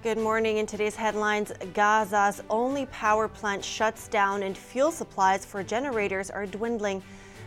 [0.00, 0.58] Good morning.
[0.58, 6.46] In today's headlines, Gaza's only power plant shuts down and fuel supplies for generators are
[6.46, 7.02] dwindling.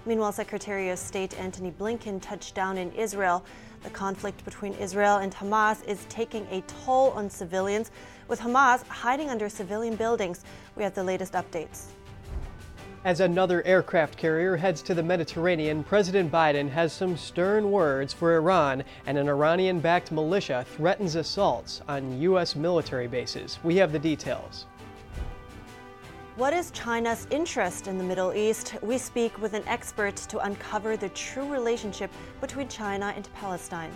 [0.06, 3.46] Meanwhile, Secretary of State Antony Blinken touched down in Israel.
[3.84, 7.90] The conflict between Israel and Hamas is taking a toll on civilians,
[8.28, 10.44] with Hamas hiding under civilian buildings.
[10.76, 11.86] We have the latest updates.
[13.04, 18.36] As another aircraft carrier heads to the Mediterranean, President Biden has some stern words for
[18.36, 22.56] Iran, and an Iranian backed militia threatens assaults on U.S.
[22.56, 23.58] military bases.
[23.64, 24.68] We have the details.
[26.36, 28.76] What is China's interest in the Middle East?
[28.84, 33.92] We speak with an expert to uncover the true relationship between China and Palestine.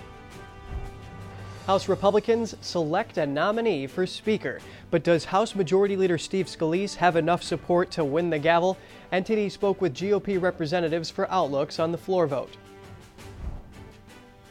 [1.66, 4.60] House Republicans select a nominee for Speaker.
[4.92, 8.78] But does House Majority Leader Steve Scalise have enough support to win the gavel?
[9.12, 12.56] NTD spoke with GOP representatives for outlooks on the floor vote.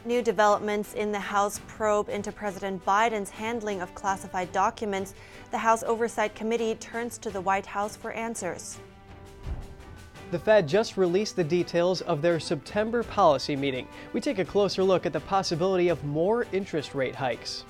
[0.03, 5.13] New developments in the House probe into President Biden's handling of classified documents.
[5.51, 8.77] The House Oversight Committee turns to the White House for answers.
[10.35, 13.87] The Fed just released the details of their September policy meeting.
[14.11, 17.63] We take a closer look at the possibility of more interest rate hikes.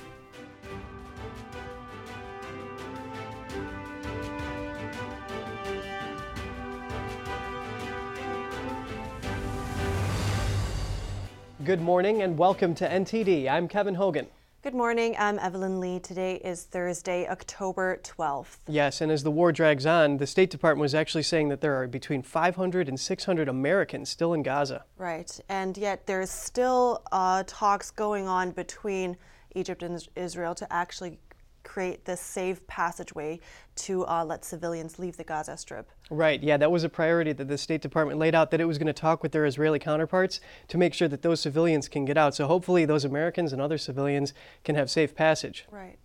[11.63, 13.47] Good morning and welcome to NTD.
[13.47, 14.25] I'm Kevin Hogan.
[14.65, 15.15] Good morning.
[15.19, 15.99] I'm Evelyn Lee.
[15.99, 18.57] Today is Thursday, October 12th.
[18.67, 21.79] Yes, and as the war drags on, the State Department was actually saying that there
[21.79, 24.83] are between 500 and 600 Americans still in Gaza.
[24.97, 29.17] Right, and yet there's still uh, talks going on between
[29.53, 31.19] Egypt and Israel to actually
[31.65, 33.39] create this safe passageway
[33.75, 35.89] to uh, let civilians leave the Gaza Strip.
[36.09, 38.77] Right, yeah, that was a priority that the State Department laid out that it was
[38.77, 42.17] going to talk with their Israeli counterparts to make sure that those civilians can get
[42.17, 42.35] out.
[42.35, 45.65] So hopefully those Americans and other civilians can have safe passage.
[45.69, 45.97] Right.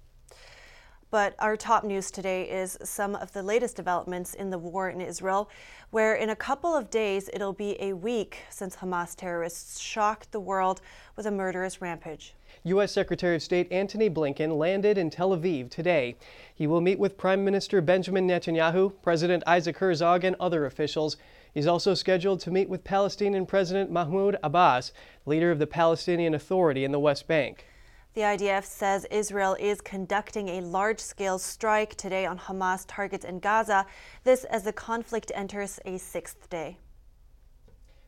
[1.11, 5.01] But our top news today is some of the latest developments in the war in
[5.01, 5.51] Israel,
[5.91, 10.39] where in a couple of days it'll be a week since Hamas terrorists shocked the
[10.39, 10.81] world
[11.17, 12.35] with a murderous rampage.
[12.63, 12.93] U.S.
[12.93, 16.15] Secretary of State Antony Blinken landed in Tel Aviv today.
[16.55, 21.17] He will meet with Prime Minister Benjamin Netanyahu, President Isaac Herzog, and other officials.
[21.53, 24.93] He's also scheduled to meet with Palestinian President Mahmoud Abbas,
[25.27, 27.67] leader of the Palestinian Authority in the West Bank.
[28.13, 33.39] The IDF says Israel is conducting a large scale strike today on Hamas targets in
[33.39, 33.87] Gaza,
[34.25, 36.79] this as the conflict enters a sixth day.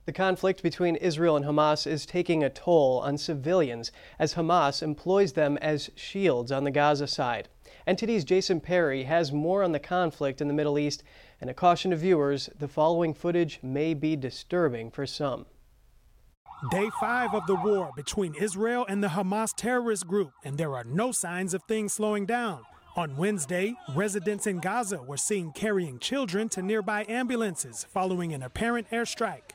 [0.04, 5.34] The conflict between Israel and Hamas is taking a toll on civilians as Hamas employs
[5.34, 7.48] them as shields on the Gaza side.
[7.86, 11.04] NTD's Jason Perry has more on the conflict in the Middle East
[11.40, 15.46] and a caution to viewers the following footage may be disturbing for some.
[16.70, 20.84] Day five of the war between Israel and the Hamas terrorist group, and there are
[20.84, 22.60] no signs of things slowing down.
[22.94, 28.88] On Wednesday, residents in Gaza were seen carrying children to nearby ambulances following an apparent
[28.90, 29.50] airstrike.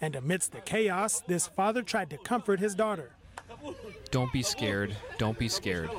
[0.00, 3.12] And amidst the chaos, this father tried to comfort his daughter.
[4.10, 4.94] Don't be scared.
[5.18, 5.90] Don't be scared.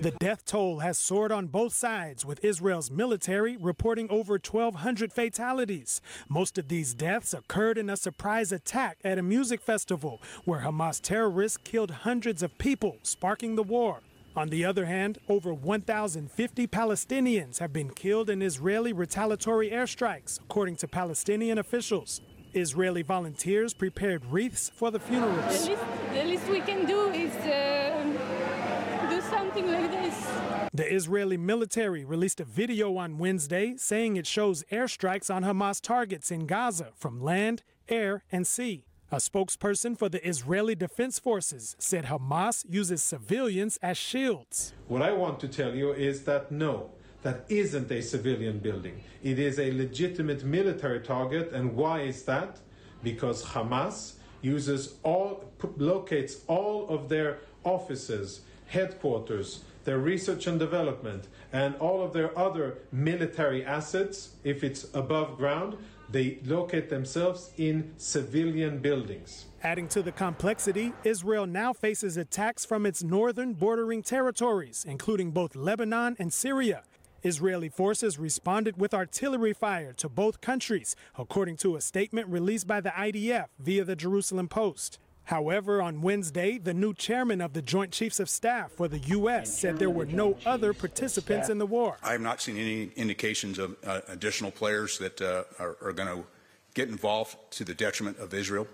[0.00, 6.00] The death toll has soared on both sides, with Israel's military reporting over 1,200 fatalities.
[6.28, 11.00] Most of these deaths occurred in a surprise attack at a music festival where Hamas
[11.00, 14.02] terrorists killed hundreds of people, sparking the war.
[14.36, 20.76] On the other hand, over 1,050 Palestinians have been killed in Israeli retaliatory airstrikes, according
[20.76, 22.20] to Palestinian officials.
[22.54, 25.64] Israeli volunteers prepared wreaths for the funerals.
[25.64, 25.82] The least,
[26.14, 30.26] the least we can do is uh, do something like this.
[30.72, 36.30] The Israeli military released a video on Wednesday saying it shows airstrikes on Hamas targets
[36.30, 38.84] in Gaza from land, air, and sea.
[39.10, 44.74] A spokesperson for the Israeli Defense Forces said Hamas uses civilians as shields.
[44.86, 46.90] What I want to tell you is that no,
[47.22, 49.02] that isn't a civilian building.
[49.22, 51.52] It is a legitimate military target.
[51.52, 52.58] And why is that?
[53.02, 55.44] Because Hamas uses all,
[55.76, 62.78] locates all of their offices, headquarters, their research and development, and all of their other
[62.92, 65.76] military assets, if it's above ground,
[66.10, 69.46] they locate themselves in civilian buildings.
[69.62, 75.56] Adding to the complexity, Israel now faces attacks from its northern bordering territories, including both
[75.56, 76.82] Lebanon and Syria.
[77.22, 82.80] Israeli forces responded with artillery fire to both countries, according to a statement released by
[82.80, 84.98] the IDF via the Jerusalem Post.
[85.24, 89.52] However, on Wednesday, the new chairman of the Joint Chiefs of Staff for the U.S.
[89.58, 91.98] said there were no other participants in the war.
[92.02, 96.08] I have not seen any indications of uh, additional players that uh, are, are going
[96.08, 96.24] to
[96.72, 98.66] get involved to the detriment of Israel.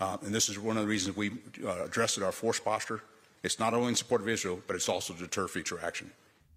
[0.00, 1.30] Uh, and this is one of the reasons we
[1.64, 3.02] uh, addressed our force posture.
[3.44, 6.10] It's not only in support of Israel, but it's also to deter future action.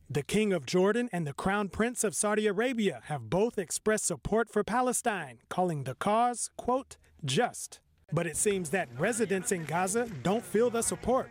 [0.09, 4.49] The King of Jordan and the Crown Prince of Saudi Arabia have both expressed support
[4.49, 7.79] for Palestine, calling the cause, quote, just.
[8.11, 11.29] But it seems that residents in Gaza don't feel the support.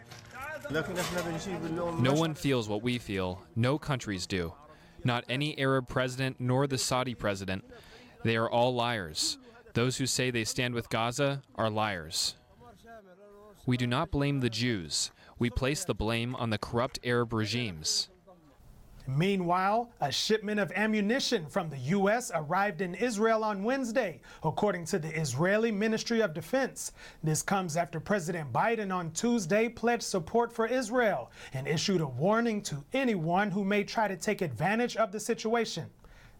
[0.70, 3.42] No one feels what we feel.
[3.54, 4.54] No countries do.
[5.04, 7.64] Not any Arab president nor the Saudi president.
[8.24, 9.38] They are all liars.
[9.74, 12.36] Those who say they stand with Gaza are liars.
[13.66, 15.10] We do not blame the Jews.
[15.38, 18.08] We place the blame on the corrupt Arab regimes.
[19.06, 22.30] Meanwhile, a shipment of ammunition from the U.S.
[22.34, 26.92] arrived in Israel on Wednesday, according to the Israeli Ministry of Defense.
[27.22, 32.62] This comes after President Biden on Tuesday pledged support for Israel and issued a warning
[32.62, 35.90] to anyone who may try to take advantage of the situation.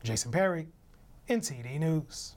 [0.02, 0.68] Jason Perry,
[1.28, 2.34] NTD News.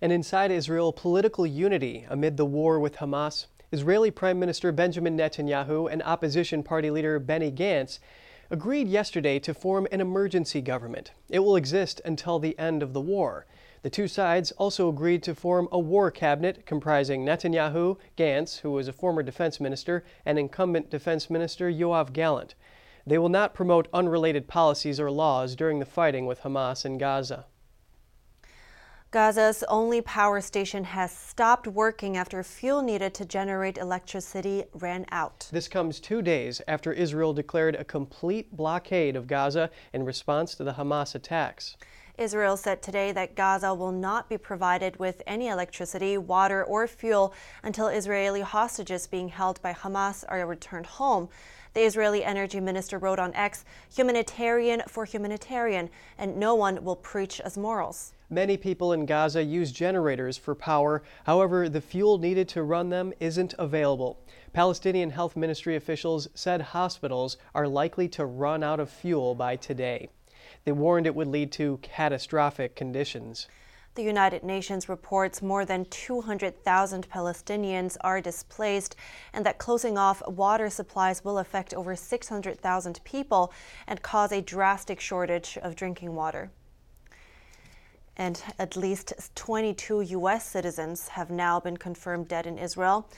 [0.00, 3.46] And inside Israel, political unity amid the war with Hamas.
[3.70, 7.98] Israeli Prime Minister Benjamin Netanyahu and opposition party leader Benny Gantz
[8.48, 11.12] agreed yesterday to form an emergency government.
[11.28, 13.46] It will exist until the end of the war.
[13.82, 18.88] The two sides also agreed to form a war cabinet comprising Netanyahu, Gantz, who was
[18.88, 22.54] a former defense minister, and incumbent defense minister Yoav Gallant.
[23.06, 27.44] They will not promote unrelated policies or laws during the fighting with Hamas in Gaza.
[29.10, 35.48] Gaza's only power station has stopped working after fuel needed to generate electricity ran out.
[35.50, 40.64] This comes two days after Israel declared a complete blockade of Gaza in response to
[40.64, 41.78] the Hamas attacks.
[42.18, 47.32] Israel said today that Gaza will not be provided with any electricity, water, or fuel
[47.62, 51.30] until Israeli hostages being held by Hamas are returned home.
[51.72, 55.88] The Israeli energy minister wrote on X, humanitarian for humanitarian,
[56.18, 58.12] and no one will preach as morals.
[58.30, 61.02] Many people in Gaza use generators for power.
[61.24, 64.20] However, the fuel needed to run them isn't available.
[64.52, 70.10] Palestinian health ministry officials said hospitals are likely to run out of fuel by today.
[70.64, 73.48] They warned it would lead to catastrophic conditions.
[73.94, 78.94] The United Nations reports more than 200,000 Palestinians are displaced
[79.32, 83.54] and that closing off water supplies will affect over 600,000 people
[83.86, 86.50] and cause a drastic shortage of drinking water
[88.18, 90.44] and at least 22 U.S.
[90.44, 93.08] citizens have now been confirmed dead in Israel.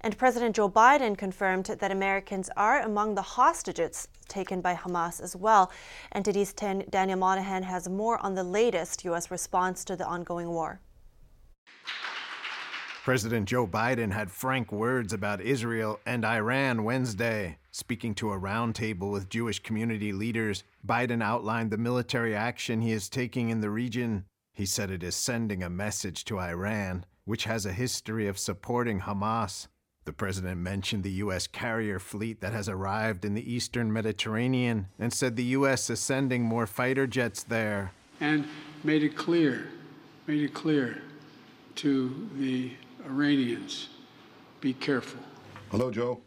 [0.00, 5.34] And President Joe Biden confirmed that Americans are among the hostages taken by Hamas as
[5.34, 5.72] well.
[6.14, 6.52] NTD's
[6.90, 9.30] Daniel Monahan has more on the latest U.S.
[9.30, 10.80] response to the ongoing war.
[13.02, 17.56] President Joe Biden had frank words about Israel and Iran Wednesday.
[17.70, 23.08] Speaking to a roundtable with Jewish community leaders, Biden outlined the military action he is
[23.08, 24.26] taking in the region
[24.58, 29.02] he said it is sending a message to Iran, which has a history of supporting
[29.02, 29.68] Hamas.
[30.04, 31.46] The president mentioned the U.S.
[31.46, 35.88] carrier fleet that has arrived in the eastern Mediterranean and said the U.S.
[35.90, 37.92] is sending more fighter jets there.
[38.18, 38.48] And
[38.82, 39.68] made it clear,
[40.26, 41.02] made it clear
[41.76, 42.72] to the
[43.06, 43.90] Iranians
[44.60, 45.20] be careful.
[45.70, 46.20] Hello, Joe.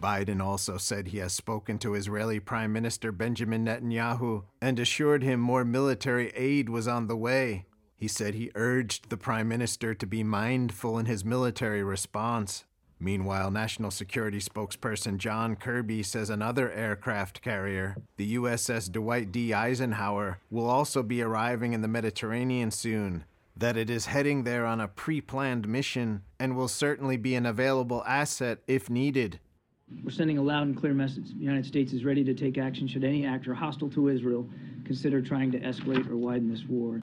[0.00, 5.40] Biden also said he has spoken to Israeli Prime Minister Benjamin Netanyahu and assured him
[5.40, 7.66] more military aid was on the way.
[7.96, 12.64] He said he urged the Prime Minister to be mindful in his military response.
[13.00, 19.52] Meanwhile, National Security spokesperson John Kirby says another aircraft carrier, the USS Dwight D.
[19.52, 23.24] Eisenhower, will also be arriving in the Mediterranean soon.
[23.56, 27.46] That it is heading there on a pre planned mission and will certainly be an
[27.46, 29.38] available asset if needed.
[30.04, 31.28] We're sending a loud and clear message.
[31.28, 34.46] The United States is ready to take action should any actor hostile to Israel
[34.84, 37.00] consider trying to escalate or widen this war.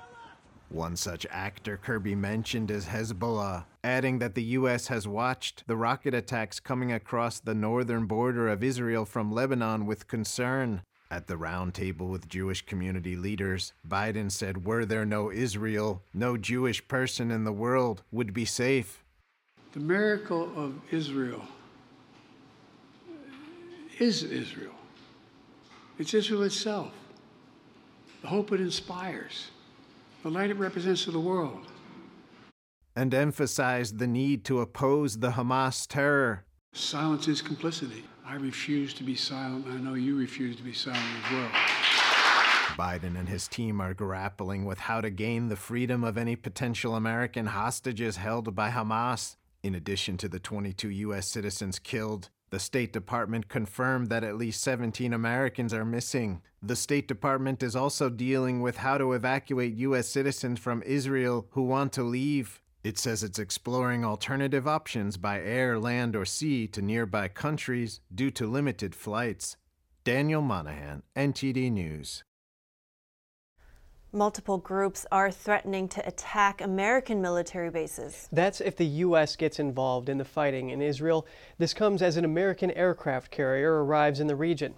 [0.69, 4.87] One such actor Kirby mentioned is Hezbollah, adding that the U.S.
[4.87, 10.07] has watched the rocket attacks coming across the northern border of Israel from Lebanon with
[10.07, 10.83] concern.
[11.09, 16.87] At the roundtable with Jewish community leaders, Biden said, Were there no Israel, no Jewish
[16.87, 19.03] person in the world would be safe.
[19.73, 21.41] The miracle of Israel
[24.01, 24.73] is Israel.
[25.99, 26.91] It's Israel itself,
[28.23, 29.51] the hope it inspires,
[30.23, 31.67] the light it represents to the world.
[32.95, 36.45] And emphasized the need to oppose the Hamas terror.
[36.73, 38.03] Silence is complicity.
[38.25, 39.67] I refuse to be silent.
[39.67, 41.51] I know you refuse to be silent as well.
[42.77, 46.95] Biden and his team are grappling with how to gain the freedom of any potential
[46.95, 49.35] American hostages held by Hamas.
[49.61, 51.27] In addition to the 22 U.S.
[51.27, 56.41] citizens killed, the State Department confirmed that at least 17 Americans are missing.
[56.61, 60.07] The State Department is also dealing with how to evacuate U.S.
[60.07, 62.61] citizens from Israel who want to leave.
[62.83, 68.31] It says it's exploring alternative options by air, land, or sea to nearby countries due
[68.31, 69.55] to limited flights.
[70.03, 72.23] Daniel Monahan, NTD News.
[74.13, 78.27] Multiple groups are threatening to attack American military bases.
[78.29, 79.37] That's if the U.S.
[79.37, 81.25] gets involved in the fighting in Israel.
[81.57, 84.73] This comes as an American aircraft carrier arrives in the region.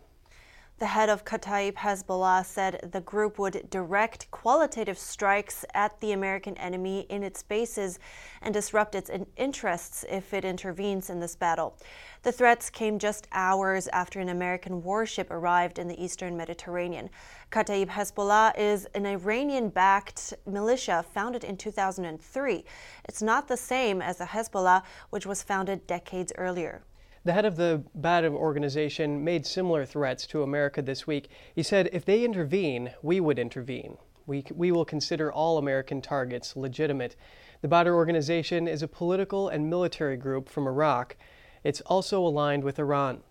[0.80, 6.58] The head of Kataib Hezbollah said the group would direct qualitative strikes at the American
[6.58, 8.00] enemy in its bases
[8.42, 11.78] and disrupt its interests if it intervenes in this battle.
[12.24, 17.12] The threats came just hours after an American warship arrived in the eastern Mediterranean.
[17.52, 22.66] Kataib Hezbollah is an Iranian backed militia founded in 2003.
[23.06, 26.82] It's not the same as the Hezbollah, which was founded decades earlier.
[27.26, 31.30] The head of the Badr organization made similar threats to America this week.
[31.56, 33.98] He said, if they intervene, we would intervene.
[34.26, 37.16] We, we will consider all American targets legitimate.
[37.62, 41.16] The Badr organization is a political and military group from Iraq.
[41.64, 43.22] It's also aligned with Iran.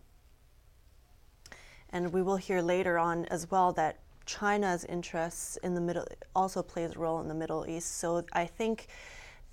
[1.91, 6.63] And we will hear later on as well that China's interests in the middle also
[6.63, 7.99] plays a role in the Middle East.
[7.99, 8.87] So I think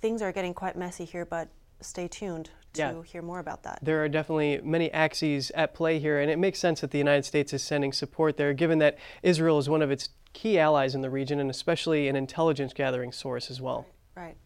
[0.00, 1.50] things are getting quite messy here, but
[1.82, 3.02] stay tuned to yeah.
[3.02, 3.78] hear more about that.
[3.82, 7.24] There are definitely many axes at play here, and it makes sense that the United
[7.24, 11.00] States is sending support there, given that Israel is one of its key allies in
[11.00, 13.86] the region and especially an intelligence gathering source as well.
[14.16, 14.36] Right.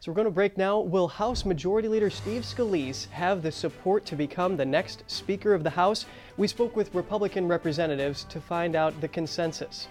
[0.00, 0.80] So we're going to break now.
[0.80, 5.62] Will House Majority Leader Steve Scalise have the support to become the next Speaker of
[5.62, 6.06] the House?
[6.38, 9.88] We spoke with Republican representatives to find out the consensus.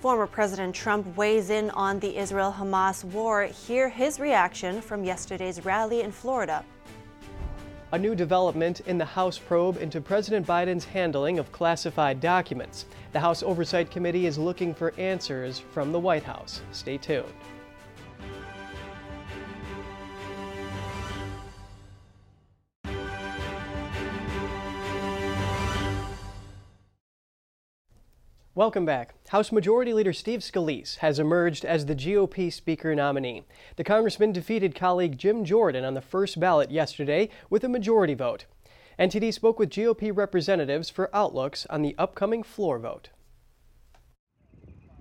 [0.00, 3.46] Former President Trump weighs in on the Israel Hamas war.
[3.46, 6.64] Hear his reaction from yesterday's rally in Florida.
[7.90, 12.84] A new development in the House probe into President Biden's handling of classified documents.
[13.10, 16.60] The House Oversight Committee is looking for answers from the White House.
[16.70, 17.26] Stay tuned.
[28.58, 29.14] Welcome back.
[29.28, 33.44] House Majority Leader Steve Scalise has emerged as the GOP Speaker nominee.
[33.76, 38.46] The congressman defeated colleague Jim Jordan on the first ballot yesterday with a majority vote.
[38.98, 43.10] NTD spoke with GOP representatives for outlooks on the upcoming floor vote.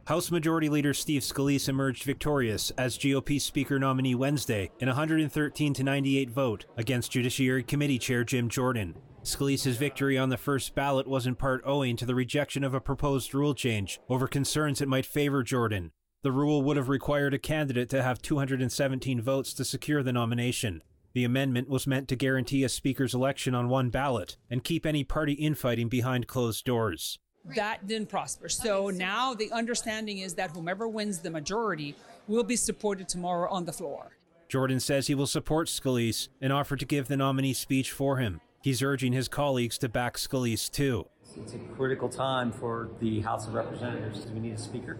[0.05, 5.73] House Majority Leader Steve Scalise emerged victorious as GOP Speaker nominee Wednesday in a 113
[5.73, 8.93] to 98 vote against Judiciary Committee Chair Jim Jordan.
[9.27, 12.79] Scalise's victory on the first ballot was in part owing to the rejection of a
[12.79, 15.91] proposed rule change over concerns it might favor Jordan.
[16.23, 20.81] The rule would have required a candidate to have 217 votes to secure the nomination.
[21.13, 25.03] The amendment was meant to guarantee a speaker's election on one ballot and keep any
[25.03, 27.19] party infighting behind closed doors.
[27.55, 28.47] That didn't prosper.
[28.47, 31.95] So now the understanding is that whomever wins the majority
[32.27, 34.17] will be supported tomorrow on the floor.
[34.47, 38.39] Jordan says he will support Scalise and offer to give the nominee speech for him.
[38.61, 41.07] He's urging his colleagues to back Scalise too.
[41.35, 44.25] It's a critical time for the House of Representatives.
[44.27, 44.97] We need a speaker,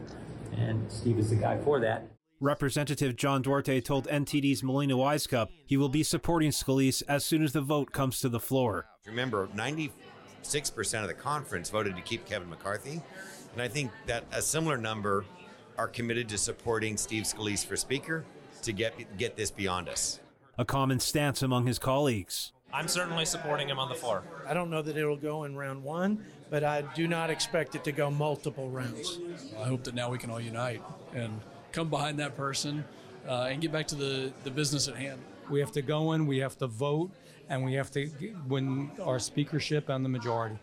[0.56, 2.08] and Steve is the guy for that.
[2.40, 7.54] Representative John Duarte told NTD's Melina Wisecup he will be supporting Scalise as soon as
[7.54, 8.86] the vote comes to the floor.
[9.08, 9.90] Remember, 96%
[11.02, 13.02] of the conference voted to keep Kevin McCarthy,
[13.54, 15.26] and I think that a similar number
[15.80, 18.24] are committed to supporting Steve Scalise for Speaker
[18.62, 20.20] to get, get this beyond us.
[20.60, 22.52] A common stance among his colleagues.
[22.74, 24.24] I'm certainly supporting him on the floor.
[24.48, 27.84] I don't know that it'll go in round one, but I do not expect it
[27.86, 29.20] to go multiple rounds.
[29.60, 30.82] I hope that now we can all unite
[31.14, 31.40] and
[31.72, 32.84] come behind that person
[33.28, 35.22] uh, and get back to the, the business at hand.
[35.50, 37.12] We have to go in, we have to vote,
[37.48, 38.10] and we have to
[38.48, 40.58] win our speakership and the majority.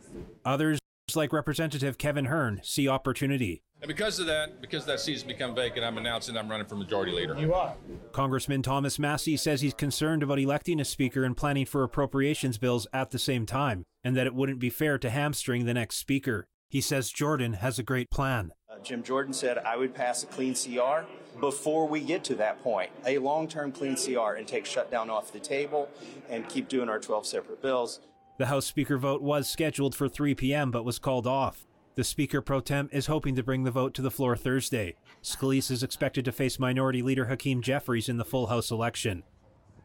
[0.44, 0.78] Others,
[1.14, 3.62] like Representative Kevin Hern, see opportunity.
[3.84, 6.74] And because of that, because that seat has become vacant, I'm announcing I'm running for
[6.74, 7.38] majority leader.
[7.38, 7.74] You are.
[8.12, 12.86] Congressman Thomas Massie says he's concerned about electing a speaker and planning for appropriations bills
[12.94, 16.46] at the same time, and that it wouldn't be fair to hamstring the next speaker.
[16.70, 18.52] He says Jordan has a great plan.
[18.70, 21.04] Uh, Jim Jordan said I would pass a clean CR
[21.38, 25.30] before we get to that point, a long term clean CR, and take shutdown off
[25.30, 25.90] the table
[26.30, 28.00] and keep doing our 12 separate bills.
[28.38, 30.70] The House Speaker vote was scheduled for 3 p.m.
[30.70, 31.66] but was called off.
[31.96, 34.96] The Speaker pro tem is hoping to bring the vote to the floor Thursday.
[35.22, 39.22] Scalise is expected to face Minority Leader Hakeem Jeffries in the full House election.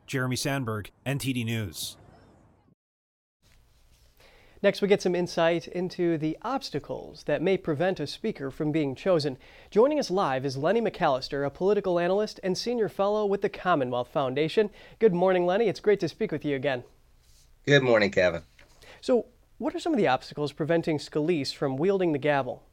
[0.07, 1.97] Jeremy Sandberg, NTD News.
[4.63, 8.95] Next, we get some insight into the obstacles that may prevent a speaker from being
[8.95, 9.37] chosen.
[9.69, 14.11] Joining us live is Lenny McAllister, a political analyst and senior fellow with the Commonwealth
[14.11, 14.71] Foundation.
[14.97, 15.67] Good morning, Lenny.
[15.67, 16.83] It's great to speak with you again.
[17.67, 18.41] Good morning, Kevin.
[18.99, 19.27] So,
[19.59, 22.63] what are some of the obstacles preventing Scalise from wielding the gavel?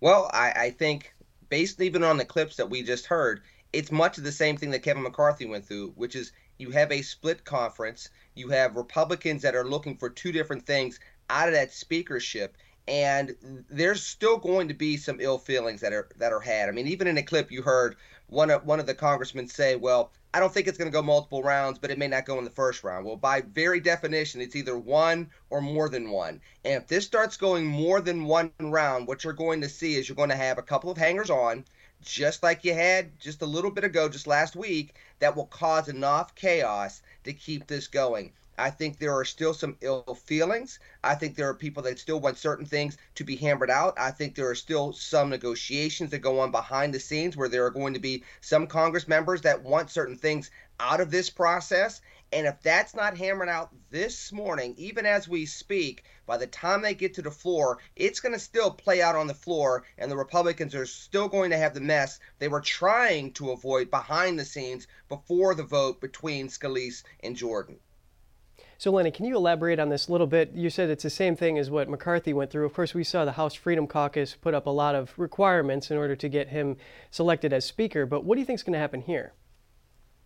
[0.00, 1.14] Well, I, I think,
[1.48, 3.40] based even on the clips that we just heard,
[3.72, 6.92] it's much of the same thing that Kevin McCarthy went through, which is you have
[6.92, 11.00] a split conference, you have Republicans that are looking for two different things
[11.30, 12.56] out of that speakership
[12.88, 13.36] and
[13.70, 16.68] there's still going to be some ill feelings that are that are had.
[16.68, 17.96] I mean, even in a clip you heard
[18.32, 21.02] one of one of the congressmen say, "Well, I don't think it's going to go
[21.02, 24.40] multiple rounds, but it may not go in the first round." Well, by very definition,
[24.40, 26.40] it's either one or more than one.
[26.64, 30.08] And if this starts going more than one round, what you're going to see is
[30.08, 31.66] you're going to have a couple of hangers on,
[32.00, 35.88] just like you had just a little bit ago, just last week, that will cause
[35.88, 38.32] enough chaos to keep this going.
[38.58, 40.78] I think there are still some ill feelings.
[41.02, 43.94] I think there are people that still want certain things to be hammered out.
[43.98, 47.64] I think there are still some negotiations that go on behind the scenes where there
[47.64, 52.02] are going to be some Congress members that want certain things out of this process.
[52.30, 56.82] And if that's not hammered out this morning, even as we speak, by the time
[56.82, 60.10] they get to the floor, it's going to still play out on the floor, and
[60.10, 64.38] the Republicans are still going to have the mess they were trying to avoid behind
[64.38, 67.78] the scenes before the vote between Scalise and Jordan.
[68.82, 70.54] So, Lenny, can you elaborate on this a little bit?
[70.56, 72.66] You said it's the same thing as what McCarthy went through.
[72.66, 75.96] Of course, we saw the House Freedom Caucus put up a lot of requirements in
[75.96, 76.76] order to get him
[77.12, 78.06] selected as Speaker.
[78.06, 79.34] But what do you think is going to happen here?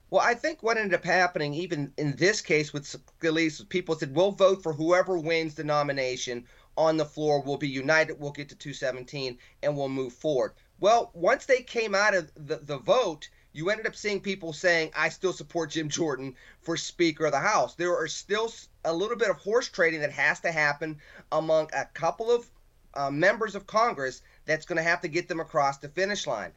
[0.08, 4.16] Well, I think what ended up happening, even in this case with Scalise, people said,
[4.16, 6.46] we'll vote for whoever wins the nomination
[6.78, 7.42] on the floor.
[7.42, 8.18] We'll be united.
[8.18, 10.52] We'll get to 217 and we'll move forward.
[10.80, 14.90] Well, once they came out of the, the vote, you ended up seeing people saying,
[14.94, 17.74] I still support Jim Jordan for Speaker of the House.
[17.74, 18.52] There are still
[18.84, 20.98] a little bit of horse trading that has to happen
[21.32, 22.46] among a couple of
[22.92, 26.52] uh, members of Congress that's going to have to get them across the finish line.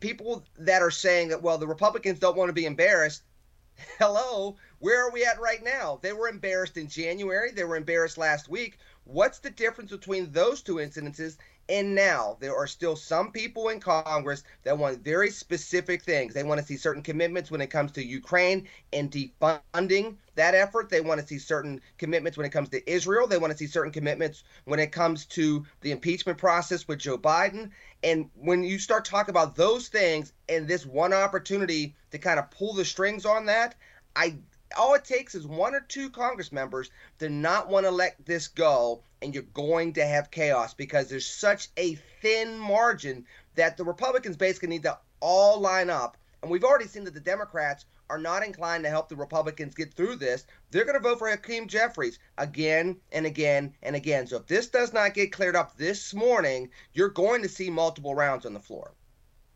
[0.00, 3.22] People that are saying that, well, the Republicans don't want to be embarrassed.
[4.00, 6.00] Hello, where are we at right now?
[6.02, 7.52] They were embarrassed in January.
[7.52, 8.78] They were embarrassed last week.
[9.04, 11.36] What's the difference between those two incidences
[11.68, 16.34] and now there are still some people in Congress that want very specific things.
[16.34, 20.90] They want to see certain commitments when it comes to Ukraine and defunding that effort.
[20.90, 23.26] They want to see certain commitments when it comes to Israel.
[23.26, 27.18] They want to see certain commitments when it comes to the impeachment process with Joe
[27.18, 27.70] Biden.
[28.02, 32.50] And when you start talking about those things and this one opportunity to kind of
[32.50, 33.76] pull the strings on that,
[34.16, 34.36] I
[34.76, 38.48] all it takes is one or two Congress members to not want to let this
[38.48, 43.84] go, and you're going to have chaos because there's such a thin margin that the
[43.84, 46.16] Republicans basically need to all line up.
[46.42, 49.94] And we've already seen that the Democrats are not inclined to help the Republicans get
[49.94, 50.44] through this.
[50.70, 54.26] They're going to vote for Hakeem Jeffries again and again and again.
[54.26, 58.14] So if this does not get cleared up this morning, you're going to see multiple
[58.14, 58.92] rounds on the floor.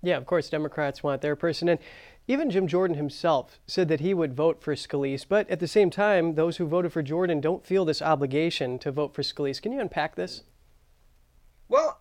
[0.02, 1.68] Yeah, of course, Democrats want their person.
[1.68, 1.81] And
[2.29, 5.91] even Jim Jordan himself said that he would vote for Scalise, but at the same
[5.91, 9.62] time, those who voted for Jordan don't feel this obligation to vote for Scalise.
[9.62, 10.43] Can you unpack this?
[11.69, 12.01] Well,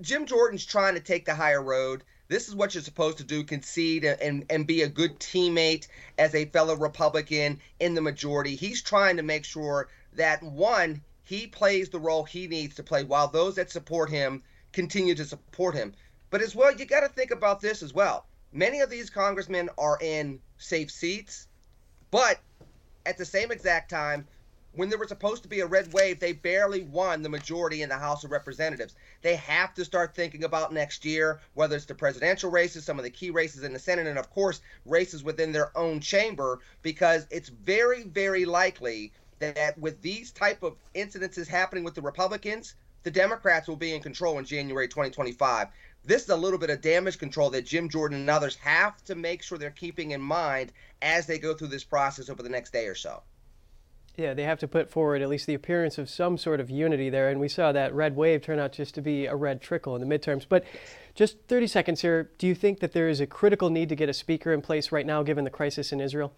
[0.00, 2.02] Jim Jordan's trying to take the higher road.
[2.26, 5.86] This is what you're supposed to do concede and, and, be a good teammate
[6.18, 8.56] as a fellow Republican in the majority.
[8.56, 13.04] He's trying to make sure that, one, he plays the role he needs to play
[13.04, 15.92] while those that support him continue to support him.
[16.30, 19.70] But as well, you got to think about this as well Many of these congressmen
[19.78, 21.46] are in safe seats,
[22.10, 22.40] but
[23.06, 24.26] at the same exact time,
[24.72, 27.88] when there was supposed to be a red wave, they barely won the majority in
[27.88, 28.94] the House of Representatives.
[29.22, 33.04] They have to start thinking about next year, whether it's the presidential races, some of
[33.04, 37.26] the key races in the Senate, and of course, races within their own chamber, because
[37.30, 43.10] it's very, very likely that with these type of incidences happening with the Republicans, the
[43.10, 45.68] Democrats will be in control in January 2025
[46.04, 49.14] this is a little bit of damage control that Jim Jordan and others have to
[49.14, 52.72] make sure they're keeping in mind as they go through this process over the next
[52.72, 53.22] day or so.
[54.16, 57.10] Yeah, they have to put forward at least the appearance of some sort of unity
[57.10, 57.30] there.
[57.30, 60.06] And we saw that red wave turn out just to be a red trickle in
[60.06, 60.44] the midterms.
[60.48, 60.64] But
[61.14, 62.30] just 30 seconds here.
[62.38, 64.92] Do you think that there is a critical need to get a speaker in place
[64.92, 66.32] right now, given the crisis in Israel?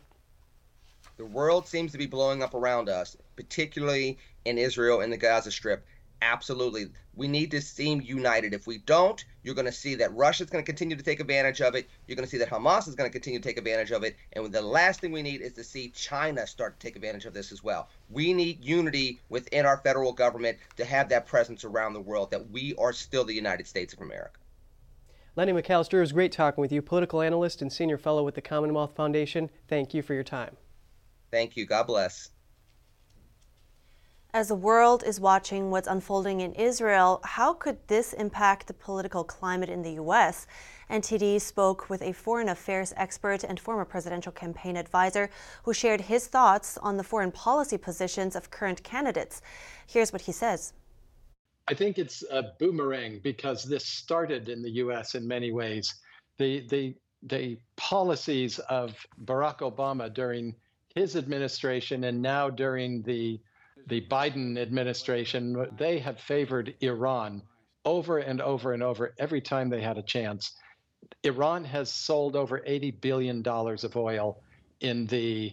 [1.17, 5.51] The world seems to be blowing up around us, particularly in Israel and the Gaza
[5.51, 5.85] Strip.
[6.23, 6.87] Absolutely.
[7.17, 8.55] We need to seem united.
[8.55, 11.61] If we don't, you're going to see that Russia's going to continue to take advantage
[11.61, 11.89] of it.
[12.07, 14.17] You're going to see that Hamas is going to continue to take advantage of it.
[14.33, 17.35] And the last thing we need is to see China start to take advantage of
[17.35, 17.89] this as well.
[18.09, 22.51] We need unity within our federal government to have that presence around the world that
[22.51, 24.39] we are still the United States of America.
[25.35, 28.43] Lenny McAllister, it was great talking with you, political analyst and senior fellow with the
[28.43, 29.51] Commonwealth Foundation.
[29.67, 30.57] Thank you for your time.
[31.33, 31.67] Thank you.
[31.67, 32.31] God bless.
[34.35, 39.25] As the world is watching what's unfolding in Israel, how could this impact the political
[39.25, 40.47] climate in the U.S.?
[40.91, 45.29] NTD spoke with a foreign affairs expert and former presidential campaign advisor
[45.65, 49.43] who shared his thoughts on the foreign policy positions of current candidates.
[49.87, 50.73] Here's what he says.
[51.69, 55.15] I think it's a boomerang because this started in the U.S.
[55.15, 55.95] in many ways.
[56.39, 60.57] The, the, the policies of Barack Obama during
[60.95, 63.39] his administration and now during the
[63.87, 67.43] the Biden administration, they have favored Iran
[67.85, 70.53] over and over and over every time they had a chance.
[71.25, 74.43] Iran has sold over $80 billion of oil
[74.81, 75.53] in the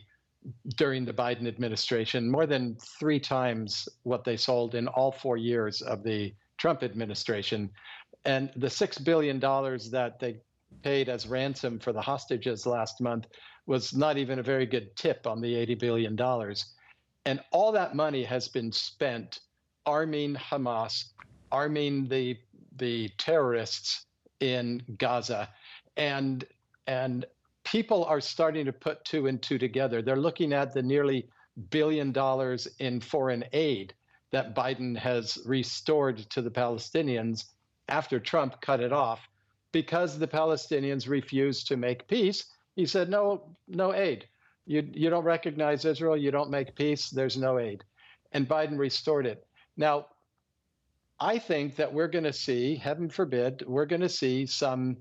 [0.78, 5.82] during the Biden administration, more than three times what they sold in all four years
[5.82, 7.70] of the Trump administration.
[8.26, 10.38] And the $6 billion that they
[10.82, 13.28] paid as ransom for the hostages last month
[13.65, 16.15] was not even a very good tip on the $80 billion.
[17.30, 19.42] And all that money has been spent
[19.86, 21.10] arming Hamas,
[21.52, 22.36] arming the,
[22.78, 24.08] the terrorists
[24.39, 25.48] in Gaza.
[25.96, 26.44] And,
[26.88, 27.26] and
[27.63, 30.02] people are starting to put two and two together.
[30.02, 31.30] They're looking at the nearly
[31.70, 33.94] billion dollars in foreign aid
[34.32, 37.46] that Biden has restored to the Palestinians
[37.89, 39.20] after Trump cut it off
[39.72, 42.46] because the Palestinians refused to make peace.
[42.76, 44.28] He said, no, no aid.
[44.69, 47.84] You, you don't recognize Israel, you don't make peace, there's no aid.
[48.34, 49.43] And Biden restored it.
[49.77, 50.05] Now,
[51.19, 54.97] I think that we're going to see, heaven forbid, we're going to see some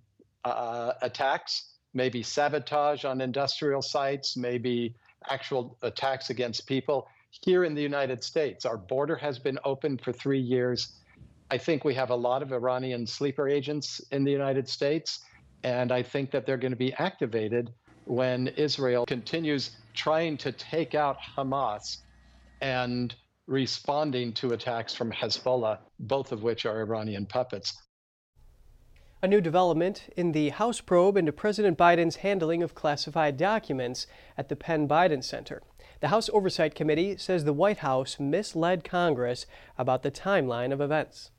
[0.46, 4.94] uh, attacks, maybe sabotage on industrial sites, maybe
[5.28, 8.64] actual attacks against people here in the United States.
[8.64, 10.96] Our border has been open for three years.
[11.50, 15.20] I think we have a lot of Iranian sleeper agents in the United States,
[15.62, 17.70] and I think that they're going to be activated
[18.09, 21.99] when Israel continues trying to take out Hamas
[22.62, 23.14] and
[23.47, 27.75] responding to attacks from Hezbollah, both of which are Iranian puppets.
[29.21, 34.49] A new development in the House probe into President Biden's handling of classified documents at
[34.49, 35.61] the Penn Biden Center.
[36.01, 39.44] The House Oversight Committee says the White House misled Congress
[39.77, 41.31] about the timeline of events.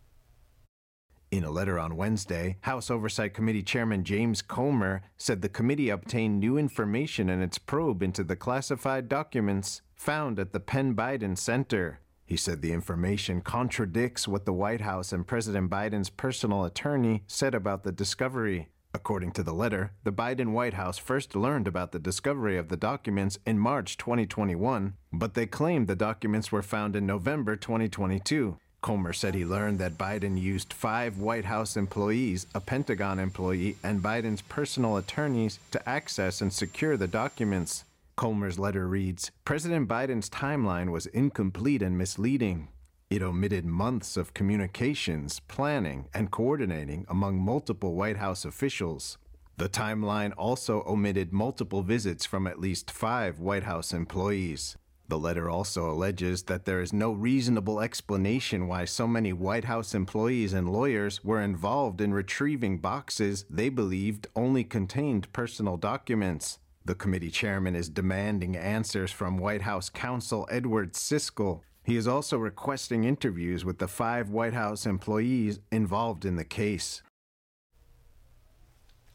[1.31, 6.39] In a letter on Wednesday, House Oversight Committee Chairman James Comer said the committee obtained
[6.39, 11.99] new information in its probe into the classified documents found at the Penn Biden Center.
[12.25, 17.53] He said the information contradicts what the White House and President Biden's personal attorney said
[17.53, 18.69] about the discovery.
[18.91, 22.77] According to the letter, the Biden White House first learned about the discovery of the
[22.77, 28.57] documents in March 2021, but they claimed the documents were found in November 2022.
[28.81, 34.01] Comer said he learned that Biden used five White House employees, a Pentagon employee, and
[34.01, 37.83] Biden's personal attorneys to access and secure the documents.
[38.15, 42.69] Comer's letter reads President Biden's timeline was incomplete and misleading.
[43.09, 49.17] It omitted months of communications, planning, and coordinating among multiple White House officials.
[49.57, 54.77] The timeline also omitted multiple visits from at least five White House employees.
[55.09, 59.95] The letter also alleges that there is no reasonable explanation why so many White House
[59.95, 66.59] employees and lawyers were involved in retrieving boxes they believed only contained personal documents.
[66.85, 71.61] The committee chairman is demanding answers from White House counsel Edward Siskel.
[71.83, 77.01] He is also requesting interviews with the five White House employees involved in the case.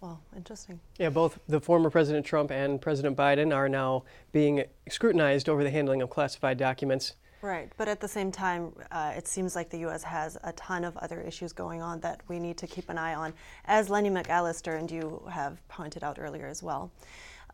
[0.05, 0.81] Well, interesting.
[0.99, 5.71] Yeah, both the former President Trump and President Biden are now being scrutinized over the
[5.71, 7.15] handling of classified documents.
[7.41, 10.03] Right, but at the same time, uh, it seems like the U.S.
[10.03, 13.15] has a ton of other issues going on that we need to keep an eye
[13.15, 13.33] on,
[13.65, 16.93] as Lenny McAllister and you have pointed out earlier as well.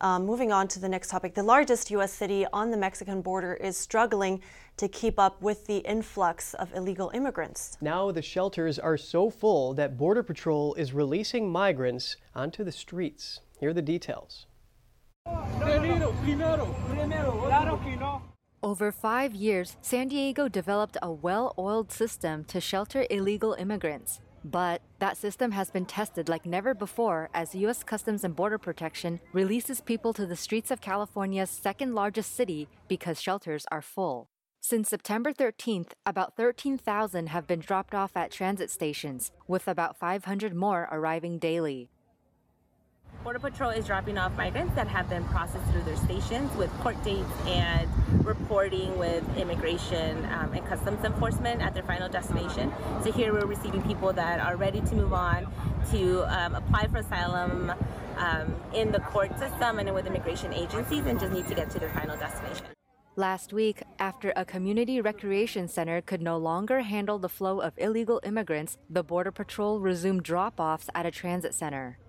[0.01, 2.11] Um, moving on to the next topic, the largest U.S.
[2.11, 4.41] city on the Mexican border is struggling
[4.77, 7.77] to keep up with the influx of illegal immigrants.
[7.81, 13.41] Now the shelters are so full that Border Patrol is releasing migrants onto the streets.
[13.59, 14.47] Here are the details.
[18.63, 24.19] Over five years, San Diego developed a well oiled system to shelter illegal immigrants.
[24.43, 27.83] But that system has been tested like never before as U.S.
[27.83, 33.21] Customs and Border Protection releases people to the streets of California's second largest city because
[33.21, 34.29] shelters are full.
[34.63, 40.55] Since September 13th, about 13,000 have been dropped off at transit stations, with about 500
[40.55, 41.90] more arriving daily.
[43.23, 47.01] Border Patrol is dropping off migrants that have been processed through their stations with court
[47.03, 47.87] dates and
[48.25, 52.73] reporting with immigration um, and customs enforcement at their final destination.
[53.03, 55.47] So here we're receiving people that are ready to move on
[55.91, 57.71] to um, apply for asylum
[58.17, 61.79] um, in the court system and with immigration agencies and just need to get to
[61.79, 62.65] their final destination.
[63.17, 68.19] Last week, after a community recreation center could no longer handle the flow of illegal
[68.23, 71.99] immigrants, the Border Patrol resumed drop offs at a transit center.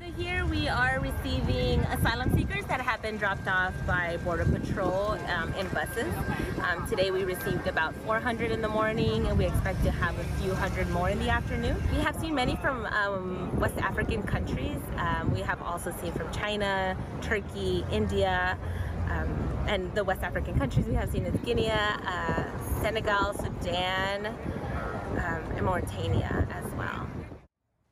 [0.00, 5.10] So here we are receiving asylum seekers that have been dropped off by Border Patrol
[5.28, 6.14] um, in buses.
[6.62, 10.24] Um, today we received about 400 in the morning and we expect to have a
[10.40, 11.76] few hundred more in the afternoon.
[11.92, 14.78] We have seen many from um, West African countries.
[14.96, 18.56] Um, we have also seen from China, Turkey, India.
[19.10, 19.28] Um,
[19.66, 22.44] and the West African countries we have seen is Guinea, uh,
[22.80, 27.06] Senegal, Sudan, um, and Mauritania as well.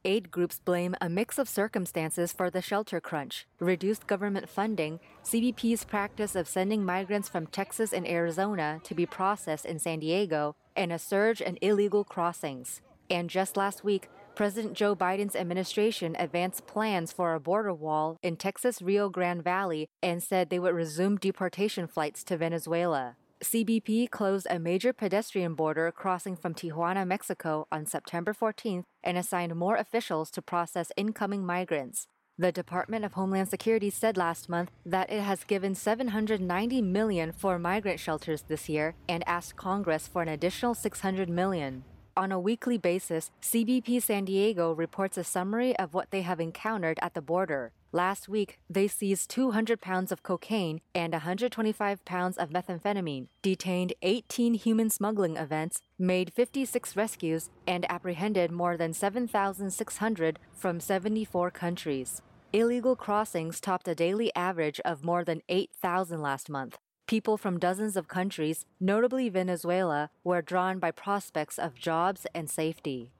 [0.08, 5.84] Aid groups blame a mix of circumstances for the shelter crunch reduced government funding, CBP's
[5.84, 10.94] practice of sending migrants from Texas and Arizona to be processed in San Diego, and
[10.94, 12.80] a surge in illegal crossings.
[13.10, 18.36] And just last week, President Joe Biden's administration advanced plans for a border wall in
[18.36, 23.16] Texas Rio Grande Valley and said they would resume deportation flights to Venezuela.
[23.42, 29.54] CBP closed a major pedestrian border crossing from Tijuana, Mexico on September 14th and assigned
[29.54, 32.08] more officials to process incoming migrants.
[32.36, 37.58] The Department of Homeland Security said last month that it has given 790 million for
[37.58, 41.84] migrant shelters this year and asked Congress for an additional 600 million.
[42.18, 46.98] On a weekly basis, CBP San Diego reports a summary of what they have encountered
[47.00, 47.70] at the border.
[47.92, 54.54] Last week, they seized 200 pounds of cocaine and 125 pounds of methamphetamine, detained 18
[54.54, 62.20] human smuggling events, made 56 rescues, and apprehended more than 7,600 from 74 countries.
[62.52, 66.78] Illegal crossings topped a daily average of more than 8,000 last month.
[67.08, 73.12] People from dozens of countries, notably Venezuela, were drawn by prospects of jobs and safety.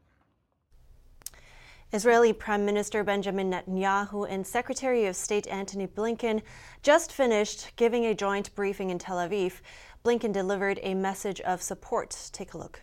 [1.91, 6.43] Israeli Prime Minister Benjamin Netanyahu and Secretary of State Antony Blinken
[6.83, 9.63] just finished giving a joint briefing in Tel Aviv.
[10.05, 12.29] Blinken delivered a message of support.
[12.31, 12.83] Take a look.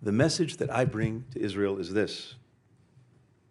[0.00, 2.36] The message that I bring to Israel is this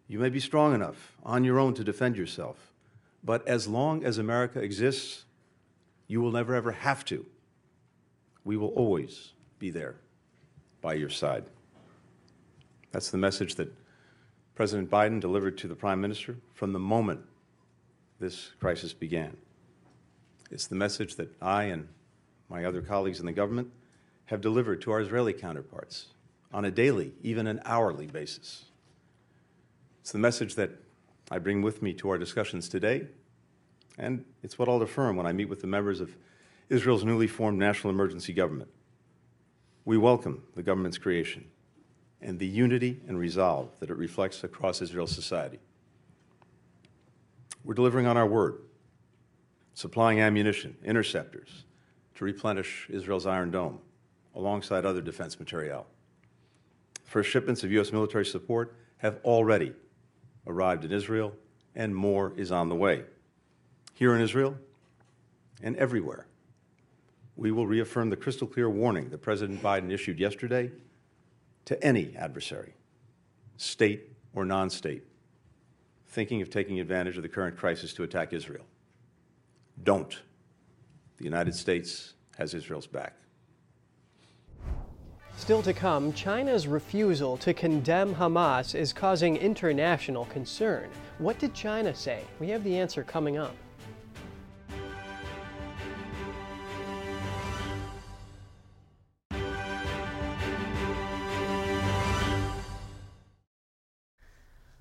[0.08, 2.72] You may be strong enough on your own to defend yourself,
[3.22, 5.26] but as long as America exists,
[6.10, 7.24] you will never ever have to.
[8.42, 9.94] We will always be there
[10.80, 11.44] by your side.
[12.90, 13.72] That's the message that
[14.56, 17.20] President Biden delivered to the Prime Minister from the moment
[18.18, 19.36] this crisis began.
[20.50, 21.86] It's the message that I and
[22.48, 23.70] my other colleagues in the government
[24.26, 26.08] have delivered to our Israeli counterparts
[26.52, 28.64] on a daily, even an hourly basis.
[30.00, 30.72] It's the message that
[31.30, 33.06] I bring with me to our discussions today
[34.00, 36.16] and it's what I'll affirm when I meet with the members of
[36.70, 38.70] Israel's newly formed national emergency government.
[39.84, 41.44] We welcome the government's creation
[42.22, 45.58] and the unity and resolve that it reflects across Israel's society.
[47.62, 48.62] We're delivering on our word,
[49.74, 51.64] supplying ammunition, interceptors,
[52.14, 53.80] to replenish Israel's Iron Dome,
[54.34, 55.86] alongside other defense materiel.
[57.04, 57.92] First shipments of U.S.
[57.92, 59.74] military support have already
[60.46, 61.34] arrived in Israel,
[61.74, 63.04] and more is on the way
[64.00, 64.56] here in Israel
[65.62, 66.26] and everywhere.
[67.36, 70.72] We will reaffirm the crystal clear warning that President Biden issued yesterday
[71.66, 72.72] to any adversary,
[73.58, 75.04] state or non state,
[76.08, 78.64] thinking of taking advantage of the current crisis to attack Israel.
[79.84, 80.18] Don't.
[81.18, 83.14] The United States has Israel's back.
[85.36, 90.88] Still to come, China's refusal to condemn Hamas is causing international concern.
[91.18, 92.22] What did China say?
[92.38, 93.54] We have the answer coming up.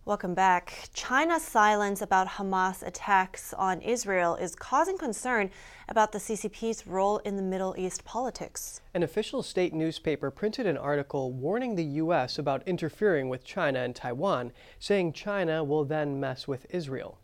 [0.10, 0.90] Welcome back.
[0.96, 5.52] China's silence about Hamas attacks on Israel is causing concern
[5.88, 8.82] about the CCP's role in the Middle East politics.
[8.96, 12.40] An official state newspaper printed an article warning the U.S.
[12.40, 17.20] about interfering with China and Taiwan, saying China will then mess with Israel.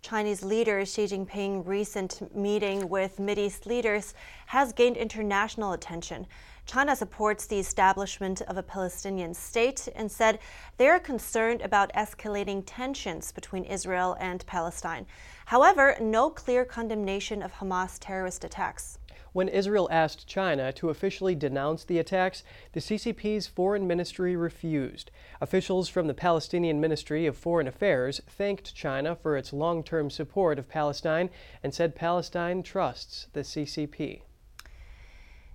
[0.00, 4.14] Chinese leader Xi Jinping's recent meeting with Mideast leaders
[4.46, 6.26] has gained international attention.
[6.64, 10.38] China supports the establishment of a Palestinian state and said
[10.76, 15.06] they are concerned about escalating tensions between Israel and Palestine.
[15.46, 18.98] However, no clear condemnation of Hamas terrorist attacks.
[19.32, 25.10] When Israel asked China to officially denounce the attacks, the CCP's foreign ministry refused.
[25.40, 30.58] Officials from the Palestinian Ministry of Foreign Affairs thanked China for its long term support
[30.58, 31.30] of Palestine
[31.62, 34.22] and said Palestine trusts the CCP.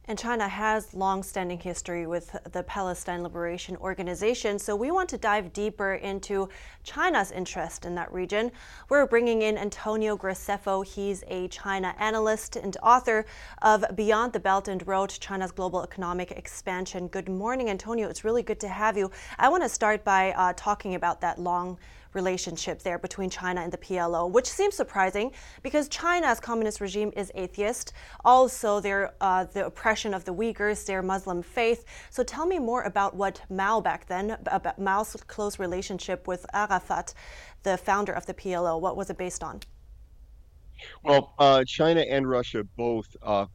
[0.09, 5.51] And China has long-standing history with the Palestine Liberation Organization, so we want to dive
[5.51, 6.47] deeper into
[6.85, 8.49] China's interest in that region.
[8.87, 10.85] We're bringing in Antonio Graceffo.
[10.85, 13.25] He's a China analyst and author
[13.61, 17.09] of Beyond the Belt and Road, China's Global Economic Expansion.
[17.09, 18.07] Good morning, Antonio.
[18.07, 19.11] It's really good to have you.
[19.37, 21.77] I want to start by uh, talking about that long
[22.13, 25.31] relationship there between China and the PLO, which seems surprising
[25.63, 27.93] because China's communist regime is atheist.
[28.23, 31.85] Also, their, uh, the oppression of the Uyghurs, their Muslim faith.
[32.09, 37.13] So tell me more about what Mao back then, about Mao's close relationship with Arafat,
[37.63, 38.79] the founder of the PLO.
[38.79, 39.61] What was it based on?
[41.03, 43.47] Well, uh, China and Russia both uh,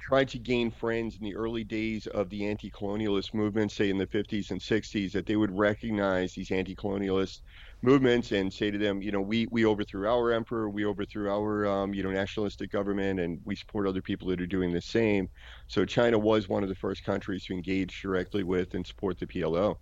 [0.00, 3.98] tried to gain friends in the early days of the anti colonialist movement, say in
[3.98, 7.42] the 50s and 60s, that they would recognize these anti colonialist
[7.82, 11.66] movements and say to them, you know, we, we overthrew our emperor, we overthrew our,
[11.66, 15.28] um, you know, nationalistic government, and we support other people that are doing the same.
[15.68, 19.26] So China was one of the first countries to engage directly with and support the
[19.26, 19.76] PLO.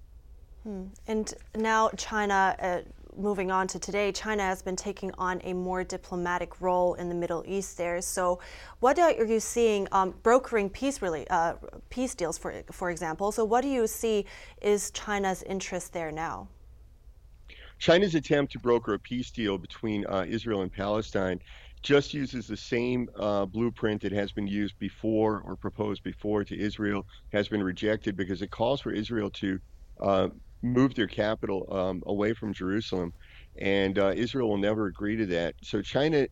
[0.62, 0.84] Hmm.
[1.06, 2.80] And now China, uh,
[3.16, 7.14] moving on to today, China has been taking on a more diplomatic role in the
[7.14, 8.00] Middle East there.
[8.00, 8.38] So,
[8.80, 11.54] what are you seeing um, brokering peace really uh,
[11.90, 13.32] peace deals, for for example?
[13.32, 14.24] So, what do you see
[14.62, 16.48] is China's interest there now?
[17.78, 21.38] China's attempt to broker a peace deal between uh, Israel and Palestine
[21.82, 26.58] just uses the same uh, blueprint that has been used before or proposed before to
[26.58, 29.58] Israel, has been rejected because it calls for Israel to
[30.02, 30.28] uh,
[30.62, 33.12] move their capital um, away from Jerusalem.
[33.60, 35.54] And uh, Israel will never agree to that.
[35.62, 36.26] So China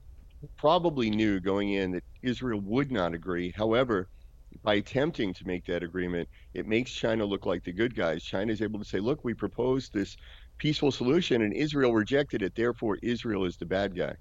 [0.58, 3.52] probably knew going in that Israel would not agree.
[3.56, 4.08] However,
[4.62, 8.22] by attempting to make that agreement, it makes China look like the good guys.
[8.24, 10.16] China is able to say, look, we proposed this
[10.58, 12.54] peaceful solution, and Israel rejected it.
[12.54, 14.14] Therefore, Israel is the bad guy.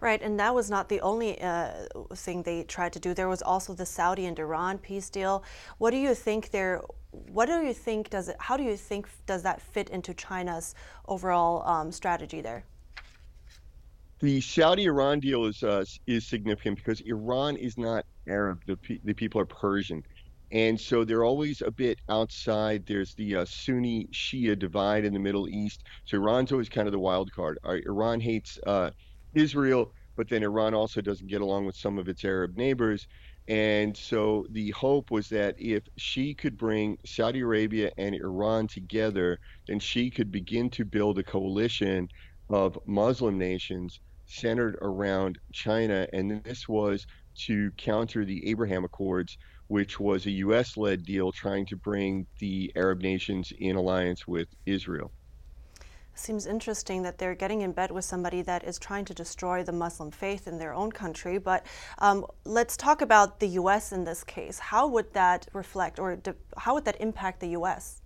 [0.00, 1.72] Right, and that was not the only uh,
[2.14, 3.14] thing they tried to do.
[3.14, 5.42] There was also the Saudi and Iran peace deal.
[5.78, 6.82] What do you think there?
[7.10, 8.36] What do you think does it?
[8.38, 10.76] How do you think does that fit into China's
[11.08, 12.64] overall um, strategy there?
[14.20, 18.60] The Saudi-Iran deal is uh, is significant because Iran is not Arab.
[18.66, 20.04] The the people are Persian.
[20.50, 22.84] And so they're always a bit outside.
[22.86, 25.84] There's the uh, Sunni Shia divide in the Middle East.
[26.06, 27.58] So Iran's always kind of the wild card.
[27.64, 28.90] Uh, Iran hates uh,
[29.34, 33.06] Israel, but then Iran also doesn't get along with some of its Arab neighbors.
[33.46, 39.38] And so the hope was that if Xi could bring Saudi Arabia and Iran together,
[39.66, 42.08] then Xi could begin to build a coalition
[42.50, 46.06] of Muslim nations centered around China.
[46.12, 47.06] And this was
[47.46, 50.76] to counter the Abraham Accords, which was a U.S.
[50.76, 55.12] led deal trying to bring the Arab nations in alliance with Israel.
[56.14, 59.70] Seems interesting that they're getting in bed with somebody that is trying to destroy the
[59.70, 61.38] Muslim faith in their own country.
[61.38, 61.64] But
[61.98, 63.92] um, let's talk about the U.S.
[63.92, 64.58] in this case.
[64.58, 66.18] How would that reflect or
[66.56, 68.02] how would that impact the U.S.?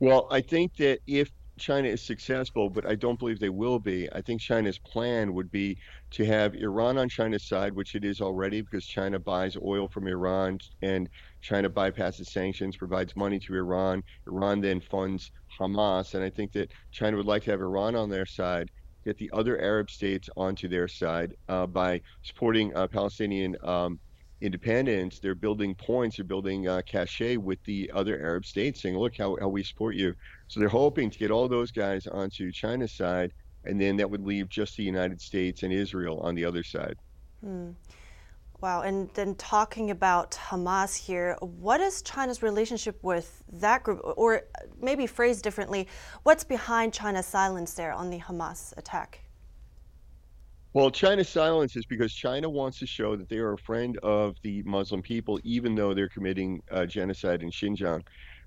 [0.00, 4.08] Well, I think that if China is successful, but I don't believe they will be.
[4.12, 5.78] I think China's plan would be
[6.10, 10.06] to have Iran on China's side, which it is already because China buys oil from
[10.06, 11.08] Iran and
[11.40, 14.02] China bypasses sanctions, provides money to Iran.
[14.26, 16.14] Iran then funds Hamas.
[16.14, 18.70] And I think that China would like to have Iran on their side,
[19.04, 24.00] get the other Arab states onto their side uh, by supporting uh, Palestinian um,
[24.40, 29.16] independence, they're building points, they're building uh, cachet with the other Arab states, saying, "Look
[29.16, 30.14] how, how we support you."
[30.48, 33.32] So they're hoping to get all those guys onto China's side,
[33.64, 36.96] and then that would leave just the United States and Israel on the other side.
[37.42, 37.70] Hmm.
[38.60, 44.00] Wow, and then talking about Hamas here, what is China's relationship with that group?
[44.02, 44.42] Or
[44.82, 45.88] maybe phrased differently,
[46.24, 49.20] what's behind China's silence there on the Hamas attack?
[50.74, 54.36] Well, China's silence is because China wants to show that they are a friend of
[54.42, 58.02] the Muslim people, even though they're committing uh, genocide in Xinjiang.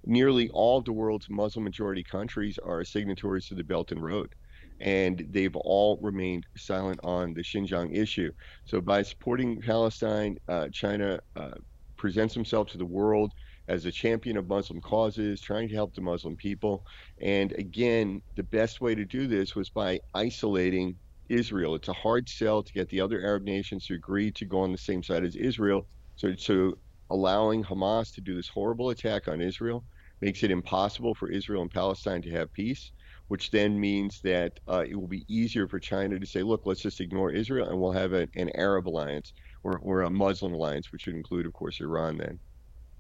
[0.06, 4.36] Nearly all the world's Muslim majority countries are signatories to the Belt and Road,
[4.80, 8.32] and they've all remained silent on the Xinjiang issue.
[8.66, 11.52] So, by supporting Palestine, uh, China uh,
[11.98, 13.32] presents himself to the world
[13.68, 16.84] as a champion of Muslim causes, trying to help the Muslim people.
[17.22, 21.76] And again, the best way to do this was by isolating Israel.
[21.76, 24.72] It's a hard sell to get the other Arab nations to agree to go on
[24.72, 25.88] the same side as Israel.
[26.16, 26.74] So, so
[27.10, 29.86] allowing Hamas to do this horrible attack on Israel
[30.22, 32.92] makes it impossible for Israel and Palestine to have peace,
[33.28, 36.82] which then means that uh, it will be easier for China to say, look, let's
[36.82, 39.34] just ignore Israel and we'll have a, an Arab alliance
[39.64, 42.40] or, or a Muslim alliance, which would include, of course, Iran then.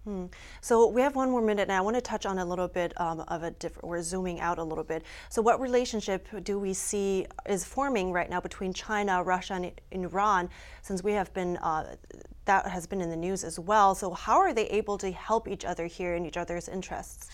[0.03, 0.25] Hmm.
[0.59, 2.99] So we have one more minute, and I want to touch on a little bit
[2.99, 3.87] um, of a different.
[3.87, 5.03] We're zooming out a little bit.
[5.29, 10.49] So, what relationship do we see is forming right now between China, Russia, and Iran?
[10.81, 11.95] Since we have been uh,
[12.43, 13.95] that has been in the news as well.
[13.95, 17.29] So, how are they able to help each other here in each other's interests?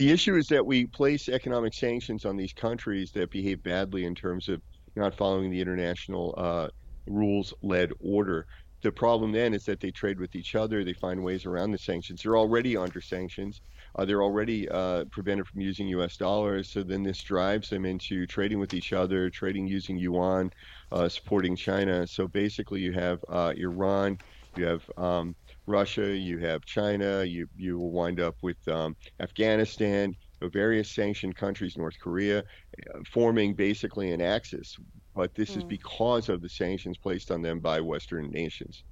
[0.00, 4.14] The issue is that we place economic sanctions on these countries that behave badly in
[4.14, 4.62] terms of
[4.96, 6.68] not following the international uh,
[7.06, 8.46] rules-led order
[8.82, 10.84] the problem then is that they trade with each other.
[10.84, 12.22] They find ways around the sanctions.
[12.22, 13.60] They're already under sanctions.
[13.94, 16.16] Uh, they're already uh, prevented from using U.S.
[16.16, 16.72] dollars.
[16.72, 20.50] So then this drives them into trading with each other, trading using yuan,
[20.92, 22.06] uh, supporting China.
[22.06, 24.18] So basically, you have uh, Iran,
[24.56, 25.36] you have um,
[25.70, 27.24] Russia, you have China.
[27.24, 33.54] You you will wind up with um, Afghanistan, various sanctioned countries, North Korea, uh, forming
[33.54, 34.78] basically an axis
[35.14, 35.56] but this mm.
[35.58, 35.68] is hmm.
[35.68, 38.84] because of the sanctions placed on them by Western nations.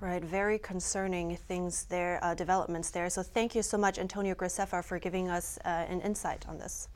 [0.00, 3.08] Right, very concerning things there, uh, developments there.
[3.08, 6.88] So thank you so much, Antonio Graceffa, for giving us uh, an insight on this.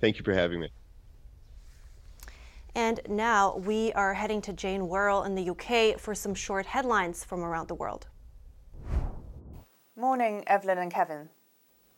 [0.00, 0.68] Thank you for having me.
[2.74, 7.22] And now we are heading to Jane Worrell in the UK for some short headlines
[7.22, 8.06] from around the world.
[9.94, 11.28] Morning, Evelyn and Kevin.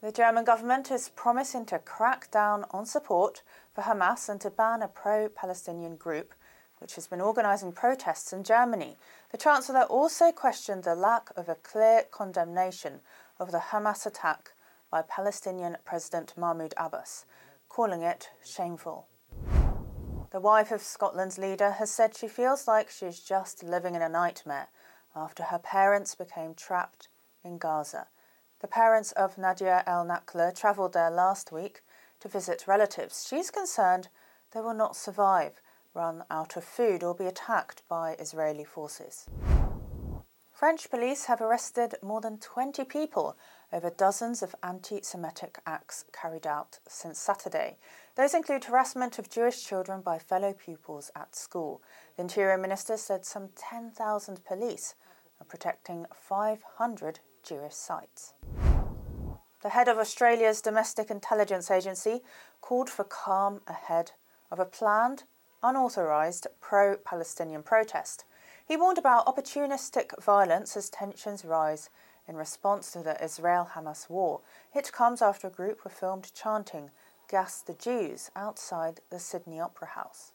[0.03, 4.83] The German government is promising to crack down on support for Hamas and to ban
[4.83, 6.35] a pro Palestinian group
[6.79, 8.97] which has been organising protests in Germany.
[9.31, 13.01] The Chancellor also questioned the lack of a clear condemnation
[13.39, 14.53] of the Hamas attack
[14.91, 17.25] by Palestinian President Mahmoud Abbas,
[17.70, 19.07] calling it shameful.
[20.35, 24.09] The wife of Scotland's leader has said she feels like she's just living in a
[24.09, 24.66] nightmare
[25.14, 27.07] after her parents became trapped
[27.45, 28.09] in Gaza.
[28.59, 31.82] The parents of Nadia El Nakla travelled there last week
[32.18, 33.24] to visit relatives.
[33.28, 34.09] She's concerned
[34.53, 35.61] they will not survive,
[35.95, 39.28] run out of food, or be attacked by Israeli forces.
[40.51, 43.37] French police have arrested more than 20 people
[43.73, 47.77] over dozens of anti Semitic acts carried out since Saturday.
[48.17, 51.83] Those include harassment of Jewish children by fellow pupils at school.
[52.17, 54.95] The Interior Minister said some 10,000 police
[55.41, 58.35] are protecting 500 Jewish sites.
[59.62, 62.21] The head of Australia's Domestic Intelligence Agency
[62.61, 64.12] called for calm ahead
[64.51, 65.25] of a planned,
[65.62, 68.25] unauthorised pro Palestinian protest.
[68.67, 71.91] He warned about opportunistic violence as tensions rise
[72.29, 74.41] in response to the Israel Hamas war.
[74.75, 76.91] It comes after a group were filmed chanting
[77.29, 80.33] gas the Jews outside the Sydney Opera House.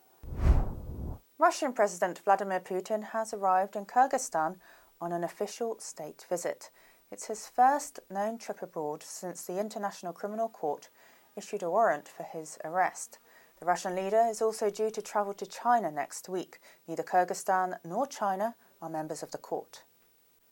[1.38, 4.58] Russian President Vladimir Putin has arrived in Kyrgyzstan
[5.00, 6.70] on an official state visit.
[7.12, 10.90] It's his first known trip abroad since the International Criminal Court
[11.36, 13.20] issued a warrant for his arrest.
[13.60, 16.60] The Russian leader is also due to travel to China next week.
[16.88, 19.84] Neither Kyrgyzstan nor China are members of the court.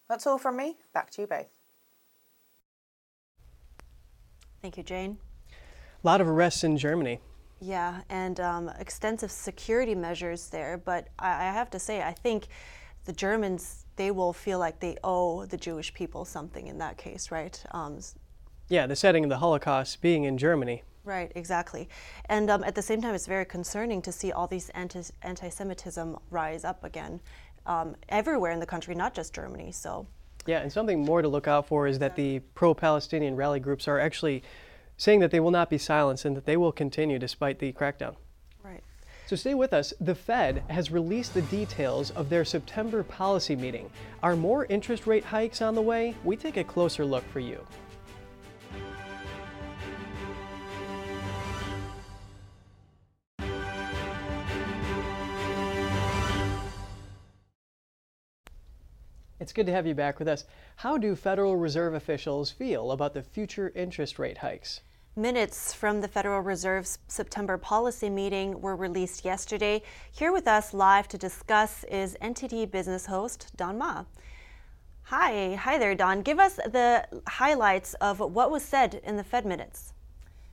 [0.09, 0.77] That's all from me.
[0.93, 1.49] Back to you both.
[4.61, 5.17] Thank you, Jane.
[6.03, 7.19] A lot of arrests in Germany.
[7.59, 10.77] Yeah, and um, extensive security measures there.
[10.77, 12.47] But I, I have to say, I think
[13.05, 17.31] the Germans they will feel like they owe the Jewish people something in that case,
[17.31, 17.61] right?
[17.71, 17.99] Um,
[18.69, 20.83] yeah, the setting of the Holocaust being in Germany.
[21.03, 21.87] Right, exactly.
[22.25, 26.17] And um, at the same time, it's very concerning to see all these anti Semitism
[26.29, 27.21] rise up again
[27.67, 29.71] um, everywhere in the country, not just Germany.
[29.71, 30.07] So.
[30.47, 33.87] Yeah, and something more to look out for is that the pro Palestinian rally groups
[33.87, 34.43] are actually
[34.95, 38.15] saying that they will not be silenced and that they will continue despite the crackdown.
[38.63, 38.81] Right.
[39.27, 39.93] So stay with us.
[39.99, 43.89] The Fed has released the details of their September policy meeting.
[44.23, 46.15] Are more interest rate hikes on the way?
[46.23, 47.65] We take a closer look for you.
[59.47, 60.43] It's good to have you back with us.
[60.75, 64.81] How do Federal Reserve officials feel about the future interest rate hikes?
[65.15, 69.83] Minutes from the Federal Reserve's September policy meeting were released yesterday.
[70.11, 74.03] Here with us live to discuss is NTD business host Don Ma.
[75.03, 76.23] Hi, hi there, Don.
[76.23, 79.93] Give us the highlights of what was said in the Fed minutes.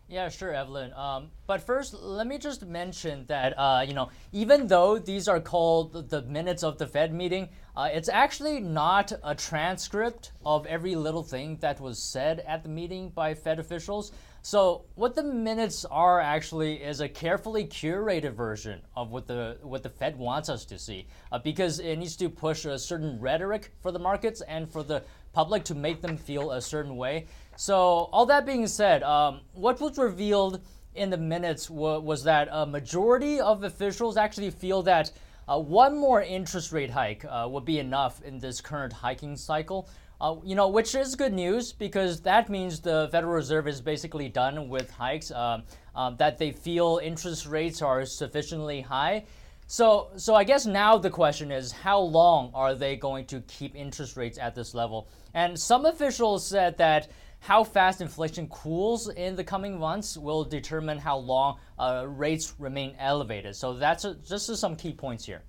[0.06, 0.92] Yeah, sure, Evelyn.
[0.92, 5.40] Um, but first, let me just mention that uh, you know, even though these are
[5.40, 10.94] called the minutes of the Fed meeting, uh, it's actually not a transcript of every
[10.94, 14.12] little thing that was said at the meeting by Fed officials.
[14.42, 19.82] So what the minutes are actually is a carefully curated version of what the what
[19.82, 23.72] the Fed wants us to see, uh, because it needs to push a certain rhetoric
[23.80, 25.02] for the markets and for the
[25.32, 27.26] public to make them feel a certain way.
[27.56, 30.60] So all that being said, um, what was revealed
[30.94, 35.12] in the minutes wa- was that a majority of officials actually feel that.
[35.46, 39.86] Uh, one more interest rate hike uh, would be enough in this current hiking cycle.
[40.18, 44.26] Uh, you know, which is good news because that means the Federal Reserve is basically
[44.26, 45.30] done with hikes.
[45.30, 49.24] Um, um, that they feel interest rates are sufficiently high.
[49.66, 53.74] So, so I guess now the question is, how long are they going to keep
[53.74, 55.08] interest rates at this level?
[55.32, 57.08] And some officials said that
[57.44, 62.96] how fast inflation cools in the coming months will determine how long uh, rates remain
[62.98, 63.54] elevated.
[63.54, 65.42] So that's a, just some key points here.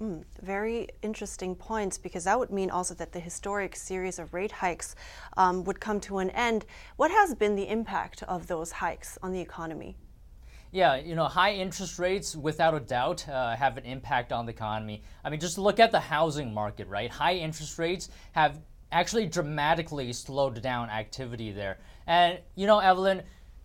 [0.00, 4.52] Mm, very interesting points because that would mean also that the historic series of rate
[4.52, 4.94] hikes
[5.36, 6.64] um, would come to an end.
[6.94, 9.96] What has been the impact of those hikes on the economy?
[10.70, 14.52] Yeah, you know, high interest rates without a doubt uh, have an impact on the
[14.52, 15.02] economy.
[15.24, 17.10] I mean, just look at the housing market, right?
[17.10, 18.60] High interest rates have
[18.92, 21.78] actually dramatically slowed down activity there.
[22.06, 23.22] And, you know, Evelyn,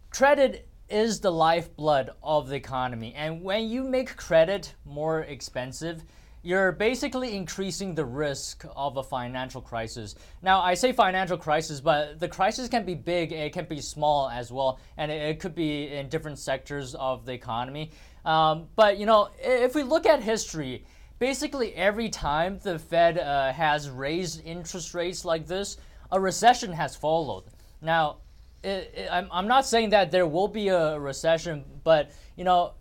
[0.10, 3.14] credit is the lifeblood of the economy.
[3.16, 6.04] And when you make credit more expensive,
[6.44, 10.16] you're basically increasing the risk of a financial crisis.
[10.42, 14.28] Now, I say financial crisis, but the crisis can be big, it can be small
[14.30, 17.92] as well, and it, could be in different sectors of the economy.
[18.26, 20.84] Um, but, you know, if we look at history,
[21.22, 25.78] basically every time the Fed uh, has raised interest rates like this,
[26.12, 27.44] a recession has followed.
[27.80, 28.18] Now,
[28.64, 32.74] it, it, I'm, I'm not saying that there will be a recession, but, you know,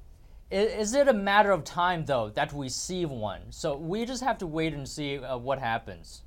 [0.51, 3.43] is it a matter of time, though, that we see one?
[3.51, 6.23] So we just have to wait and see uh, what happens.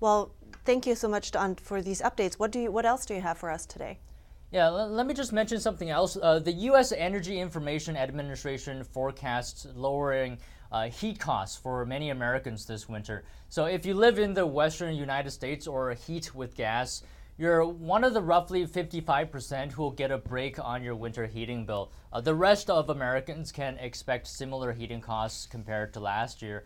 [0.00, 0.32] Well,
[0.64, 2.38] thank you so much, Don, for these updates.
[2.38, 2.72] What do you?
[2.72, 3.98] What else do you have for us today?
[4.50, 6.16] Yeah, let me just mention something else.
[6.16, 6.90] Uh, the U.S.
[6.92, 10.38] Energy Information Administration forecasts lowering
[10.72, 13.24] uh, heat costs for many Americans this winter.
[13.50, 17.02] So if you live in the western United States or heat with gas,
[17.36, 21.66] you're one of the roughly 55% who will get a break on your winter heating
[21.66, 21.92] bill.
[22.10, 26.64] Uh, the rest of Americans can expect similar heating costs compared to last year.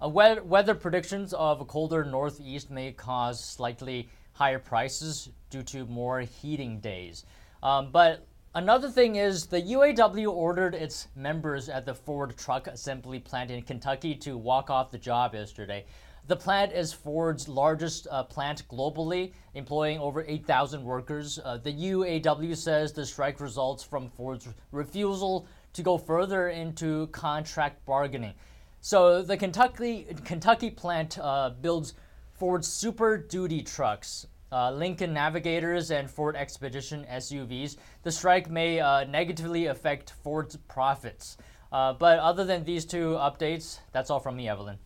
[0.00, 5.86] Uh, weather, weather predictions of a colder northeast may cause slightly higher prices due to
[5.86, 7.24] more heating days.
[7.62, 13.18] Um, but another thing is the UAW ordered its members at the Ford truck assembly
[13.18, 15.86] plant in Kentucky to walk off the job yesterday.
[16.26, 21.38] The plant is Ford's largest uh, plant globally, employing over 8,000 workers.
[21.44, 27.84] Uh, the UAW says the strike results from Ford's refusal to go further into contract
[27.84, 28.32] bargaining.
[28.80, 31.94] So the Kentucky Kentucky plant uh, builds
[32.34, 37.76] Ford's Super Duty trucks, uh, Lincoln Navigators, and Ford Expedition SUVs.
[38.02, 41.36] The strike may uh, negatively affect Ford's profits.
[41.70, 44.78] Uh, but other than these two updates, that's all from me, Evelyn.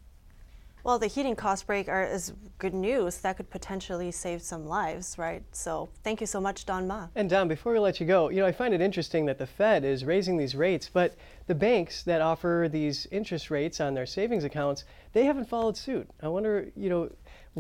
[0.85, 3.19] Well, the heating cost break are, is good news.
[3.19, 5.43] That could potentially save some lives, right?
[5.53, 7.09] So thank you so much, Don Ma.
[7.15, 9.47] And Don, before we let you go, you know, I find it interesting that the
[9.47, 14.07] Fed is raising these rates, but the banks that offer these interest rates on their
[14.07, 16.09] savings accounts, they haven't followed suit.
[16.23, 17.11] I wonder, you know,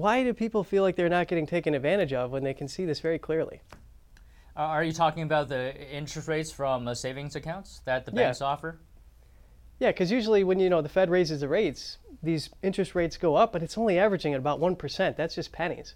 [0.01, 2.85] why do people feel like they're not getting taken advantage of when they can see
[2.85, 3.61] this very clearly?
[4.57, 8.47] Are you talking about the interest rates from uh, savings accounts that the banks yeah.
[8.47, 8.81] offer?
[9.79, 13.37] Yeah, because usually when you know the Fed raises the rates, these interest rates go
[13.37, 15.17] up, but it's only averaging at about 1%.
[15.17, 15.95] That's just pennies.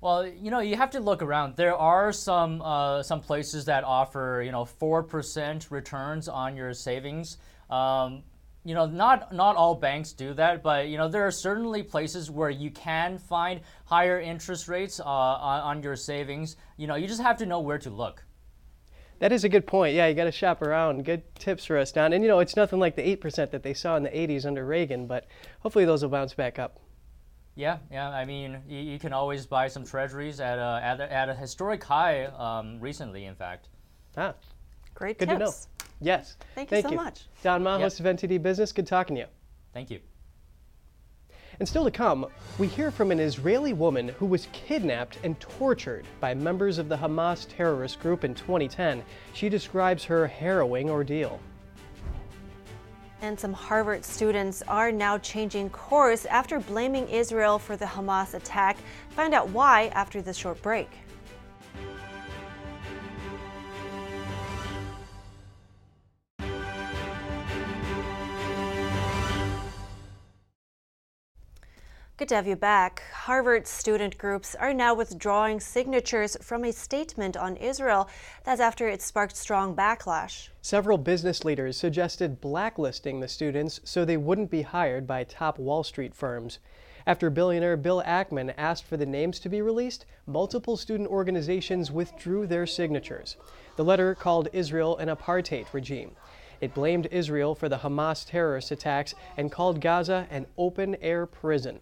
[0.00, 1.56] Well, you know, you have to look around.
[1.56, 6.74] There are some uh, some places that offer, you know, four percent returns on your
[6.74, 7.38] savings.
[7.70, 8.22] Um,
[8.64, 12.30] you know, not not all banks do that, but you know, there are certainly places
[12.30, 16.56] where you can find higher interest rates uh, on, on your savings.
[16.76, 18.24] You know, you just have to know where to look.
[19.20, 19.94] That is a good point.
[19.94, 21.04] Yeah, you got to shop around.
[21.04, 22.12] Good tips for us, Don.
[22.12, 24.66] And you know, it's nothing like the 8% that they saw in the 80s under
[24.66, 25.26] Reagan, but
[25.60, 26.80] hopefully those will bounce back up.
[27.54, 28.10] Yeah, yeah.
[28.10, 31.34] I mean, you, you can always buy some treasuries at a, at a, at a
[31.34, 33.68] historic high um, recently, in fact.
[34.16, 34.34] Ah,
[34.94, 35.38] great Good tips.
[35.38, 35.52] to know.
[36.00, 36.36] Yes.
[36.54, 36.96] Thank you Thank so you.
[36.96, 37.22] much.
[37.42, 38.72] Don Ma, host of NTD Business.
[38.72, 39.28] Good talking to you.
[39.72, 40.00] Thank you.
[41.60, 42.26] And still to come,
[42.58, 46.96] we hear from an Israeli woman who was kidnapped and tortured by members of the
[46.96, 49.04] Hamas terrorist group in 2010.
[49.34, 51.40] She describes her harrowing ordeal.
[53.22, 58.76] And some Harvard students are now changing course after blaming Israel for the Hamas attack.
[59.10, 60.90] Find out why after this short break.
[72.16, 73.02] Good to have you back.
[73.12, 78.08] Harvard student groups are now withdrawing signatures from a statement on Israel.
[78.44, 80.50] That's after it sparked strong backlash.
[80.62, 85.82] Several business leaders suggested blacklisting the students so they wouldn't be hired by top Wall
[85.82, 86.60] Street firms.
[87.04, 92.46] After billionaire Bill Ackman asked for the names to be released, multiple student organizations withdrew
[92.46, 93.34] their signatures.
[93.74, 96.12] The letter called Israel an apartheid regime.
[96.60, 101.80] It blamed Israel for the Hamas terrorist attacks and called Gaza an open air prison.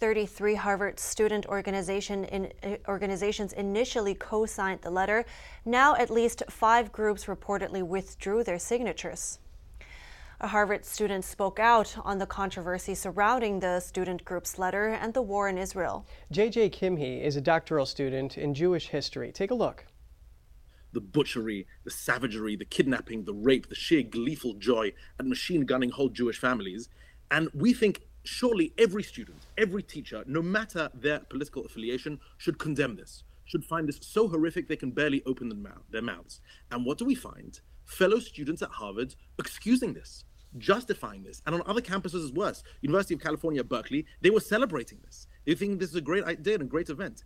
[0.00, 5.26] 33 Harvard student organization in, uh, organizations initially co signed the letter.
[5.66, 9.38] Now, at least five groups reportedly withdrew their signatures.
[10.40, 15.20] A Harvard student spoke out on the controversy surrounding the student group's letter and the
[15.20, 16.06] war in Israel.
[16.32, 19.30] JJ Kimhi is a doctoral student in Jewish history.
[19.32, 19.84] Take a look.
[20.94, 25.90] The butchery, the savagery, the kidnapping, the rape, the sheer gleeful joy at machine gunning
[25.90, 26.88] whole Jewish families.
[27.30, 32.96] And we think surely every student, every teacher, no matter their political affiliation, should condemn
[32.96, 36.40] this, should find this so horrific they can barely open their mouths.
[36.70, 37.60] And what do we find?
[37.84, 40.24] Fellow students at Harvard excusing this,
[40.58, 41.42] justifying this.
[41.46, 45.26] And on other campuses as worse, University of California, Berkeley, they were celebrating this.
[45.44, 47.24] They think this is a great idea and a great event.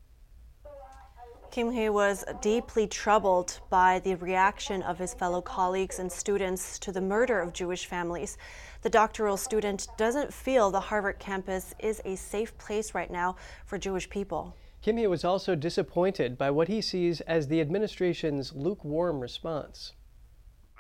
[1.54, 7.00] Kimhi was deeply troubled by the reaction of his fellow colleagues and students to the
[7.00, 8.36] murder of Jewish families.
[8.82, 13.36] The doctoral student doesn't feel the Harvard campus is a safe place right now
[13.66, 14.56] for Jewish people.
[14.84, 19.92] Kimhi was also disappointed by what he sees as the administration's lukewarm response.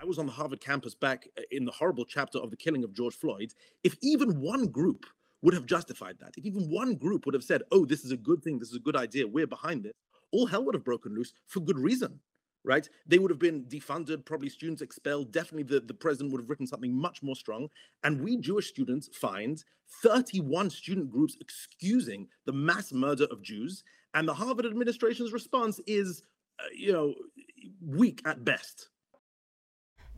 [0.02, 2.82] I was on the Harvard campus back uh, in the horrible chapter of the killing
[2.82, 3.52] of George Floyd.
[3.84, 5.06] If even one group
[5.40, 8.16] would have justified that, if even one group would have said, oh, this is a
[8.16, 9.94] good thing, this is a good idea, we're behind it,
[10.34, 12.18] all hell would have broken loose for good reason,
[12.64, 12.88] right?
[13.06, 15.32] They would have been defunded, probably students expelled.
[15.32, 17.68] Definitely the, the president would have written something much more strong.
[18.02, 19.62] And we Jewish students find
[20.02, 23.84] 31 student groups excusing the mass murder of Jews.
[24.14, 26.22] And the Harvard administration's response is,
[26.58, 27.14] uh, you know,
[27.80, 28.88] weak at best.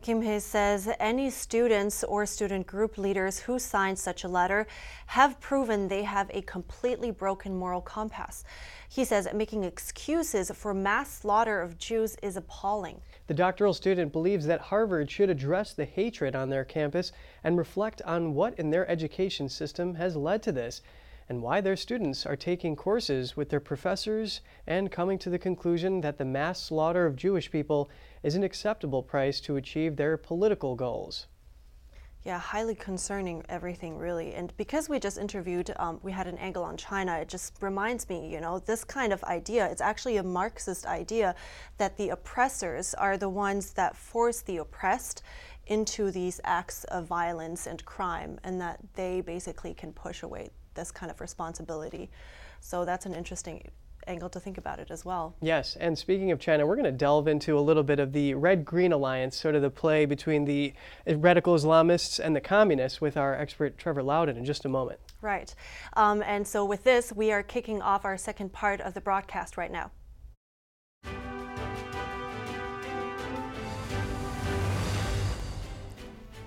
[0.03, 4.67] Kimhi says any students or student group leaders who signed such a letter
[5.07, 8.43] have proven they have a completely broken moral compass.
[8.87, 13.01] He says making excuses for mass slaughter of Jews is appalling.
[13.25, 17.11] The doctoral student believes that Harvard should address the hatred on their campus
[17.43, 20.81] and reflect on what in their education system has led to this
[21.27, 25.99] and why their students are taking courses with their professors and coming to the conclusion
[26.01, 27.89] that the mass slaughter of Jewish people
[28.23, 31.27] is an acceptable price to achieve their political goals.
[32.23, 34.33] Yeah, highly concerning everything, really.
[34.33, 38.09] And because we just interviewed, um, we had an angle on China, it just reminds
[38.09, 41.35] me, you know, this kind of idea, it's actually a Marxist idea
[41.77, 45.23] that the oppressors are the ones that force the oppressed
[45.67, 50.91] into these acts of violence and crime, and that they basically can push away this
[50.91, 52.09] kind of responsibility.
[52.59, 53.69] So that's an interesting
[54.07, 55.35] angle to think about it as well.
[55.41, 58.33] Yes, and speaking of China, we're going to delve into a little bit of the
[58.33, 60.73] Red Green Alliance, sort of the play between the
[61.07, 64.99] radical Islamists and the communists, with our expert Trevor Loudon in just a moment.
[65.21, 65.53] Right.
[65.93, 69.57] Um, and so, with this, we are kicking off our second part of the broadcast
[69.57, 69.91] right now.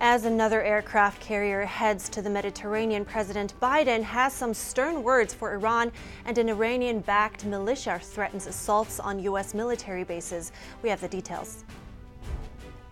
[0.03, 5.53] As another aircraft carrier heads to the Mediterranean, President Biden has some stern words for
[5.53, 5.91] Iran,
[6.25, 9.53] and an Iranian backed militia threatens assaults on U.S.
[9.53, 10.53] military bases.
[10.81, 11.65] We have the details.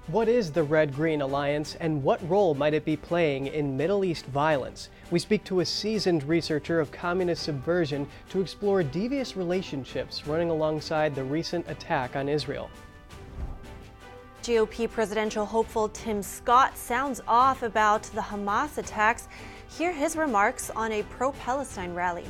[0.05, 4.05] What is the Red Green Alliance and what role might it be playing in Middle
[4.05, 4.89] East violence?
[5.09, 11.15] We speak to a seasoned researcher of communist subversion to explore devious relationships running alongside
[11.15, 12.69] the recent attack on Israel.
[14.49, 19.27] GOP presidential hopeful Tim Scott sounds off about the Hamas attacks.
[19.67, 22.25] Hear his remarks on a pro Palestine rally.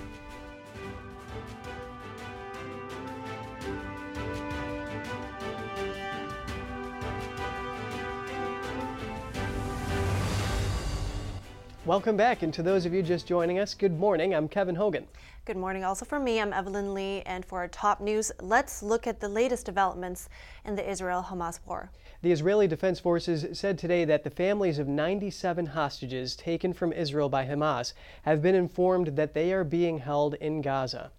[11.86, 14.36] Welcome back, and to those of you just joining us, good morning.
[14.36, 15.08] I'm Kevin Hogan.
[15.46, 16.40] Good morning also for me.
[16.40, 20.30] I'm Evelyn Lee, and for our top news, let's look at the latest developments
[20.66, 21.90] in the Israel Hamas war.
[22.22, 27.30] The Israeli Defense Forces said today that the families of 97 hostages taken from Israel
[27.30, 27.94] by Hamas
[28.24, 31.12] have been informed that they are being held in Gaza.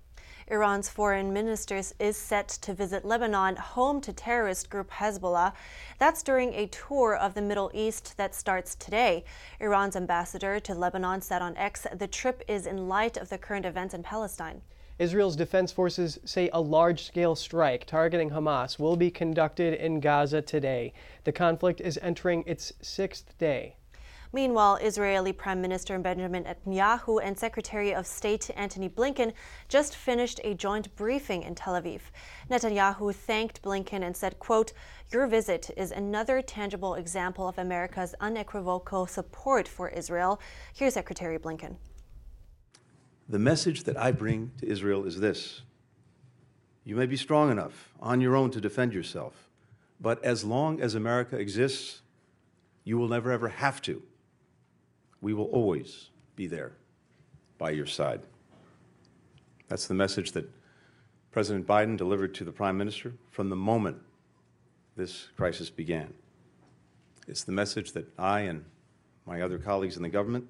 [0.46, 5.54] Iran's foreign minister is set to visit Lebanon, home to terrorist group Hezbollah.
[5.98, 9.24] That's during a tour of the Middle East that starts today.
[9.58, 13.64] Iran's ambassador to Lebanon said on X the trip is in light of the current
[13.64, 14.60] events in Palestine.
[15.00, 20.42] Israel's defense forces say a large scale strike targeting Hamas will be conducted in Gaza
[20.42, 20.92] today.
[21.24, 23.76] The conflict is entering its sixth day.
[24.30, 29.32] Meanwhile, Israeli Prime Minister Benjamin Netanyahu and Secretary of State Antony Blinken
[29.70, 32.02] just finished a joint briefing in Tel Aviv.
[32.50, 34.74] Netanyahu thanked Blinken and said, quote,
[35.10, 40.38] "Your visit is another tangible example of America's unequivocal support for Israel."
[40.74, 41.76] Here's Secretary Blinken.
[43.30, 45.62] The message that I bring to Israel is this.
[46.84, 49.48] You may be strong enough on your own to defend yourself,
[50.00, 52.02] but as long as America exists,
[52.84, 54.02] you will never ever have to
[55.20, 56.72] we will always be there
[57.58, 58.20] by your side.
[59.68, 60.50] That's the message that
[61.30, 63.98] President Biden delivered to the Prime Minister from the moment
[64.96, 66.12] this crisis began.
[67.28, 68.64] It's the message that I and
[69.26, 70.48] my other colleagues in the government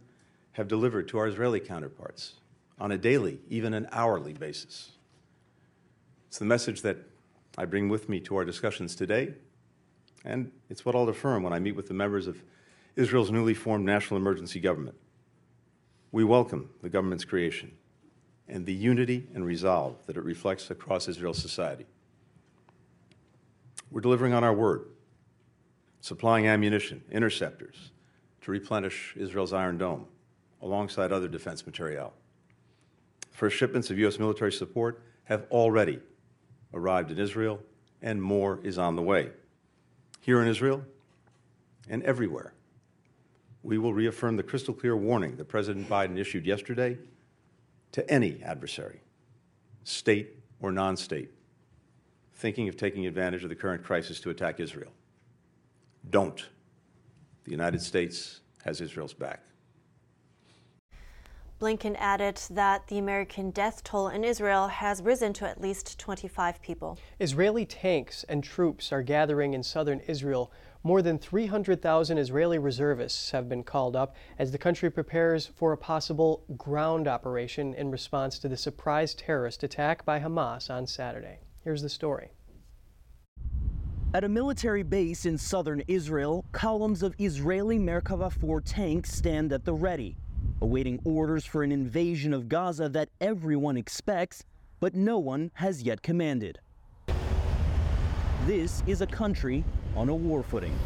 [0.53, 2.35] have delivered to our Israeli counterparts
[2.81, 4.93] on a daily, even an hourly basis.
[6.29, 6.97] It's the message that
[7.59, 9.35] I bring with me to our discussions today,
[10.25, 12.43] and it's what I'll affirm when I meet with the members of
[12.97, 14.97] Israel's newly formed national emergency government.
[16.11, 17.73] We welcome the government's creation
[18.49, 21.87] and the unity and resolve that it reflects across Israel's society.
[23.91, 24.87] We're delivering on our word,
[26.01, 27.91] supplying ammunition, interceptors
[28.41, 30.07] to replenish Israel's Iron Dome
[30.63, 32.13] alongside other defense materiel.
[33.31, 34.19] First shipments of U.S.
[34.19, 36.01] military support have already
[36.75, 37.61] arrived in Israel,
[38.03, 39.31] and more is on the way.
[40.21, 40.85] Here in Israel
[41.89, 42.53] and everywhere,
[43.63, 46.99] we will reaffirm the crystal clear warning that President Biden issued yesterday
[47.93, 49.01] to any adversary,
[49.85, 51.31] state or non state,
[52.35, 54.93] thinking of taking advantage of the current crisis to attack Israel.
[56.09, 56.47] Don't.
[57.45, 59.43] The United States has Israel's back.
[61.61, 66.63] Blinken added that the American death toll in Israel has risen to at least 25
[66.63, 66.99] people.
[67.19, 70.51] Israeli tanks and troops are gathering in southern Israel.
[70.83, 75.77] More than 300,000 Israeli reservists have been called up as the country prepares for a
[75.77, 81.41] possible ground operation in response to the surprise terrorist attack by Hamas on Saturday.
[81.63, 82.31] Here's the story.
[84.15, 89.67] At a military base in southern Israel, columns of Israeli Merkava 4 tanks stand at
[89.67, 90.17] the ready,
[90.61, 94.45] awaiting orders for an invasion of Gaza that everyone expects,
[94.79, 96.59] but no one has yet commanded.
[98.47, 99.65] This is a country
[99.97, 100.77] on a war footing.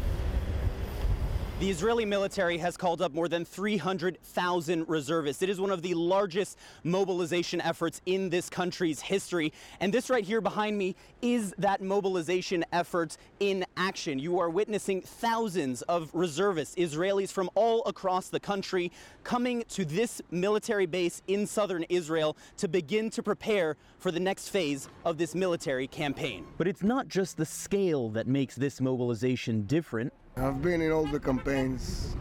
[1.57, 5.41] The Israeli military has called up more than 300,000 reservists.
[5.41, 9.53] It is one of the largest mobilization efforts in this country's history.
[9.79, 14.19] And this right here behind me is that mobilization effort in action.
[14.19, 18.91] You are witnessing thousands of reservists, Israelis from all across the country,
[19.23, 24.49] coming to this military base in southern Israel to begin to prepare for the next
[24.49, 26.45] phase of this military campaign.
[26.57, 30.11] But it's not just the scale that makes this mobilization different.
[30.37, 32.15] I've been in all the campaigns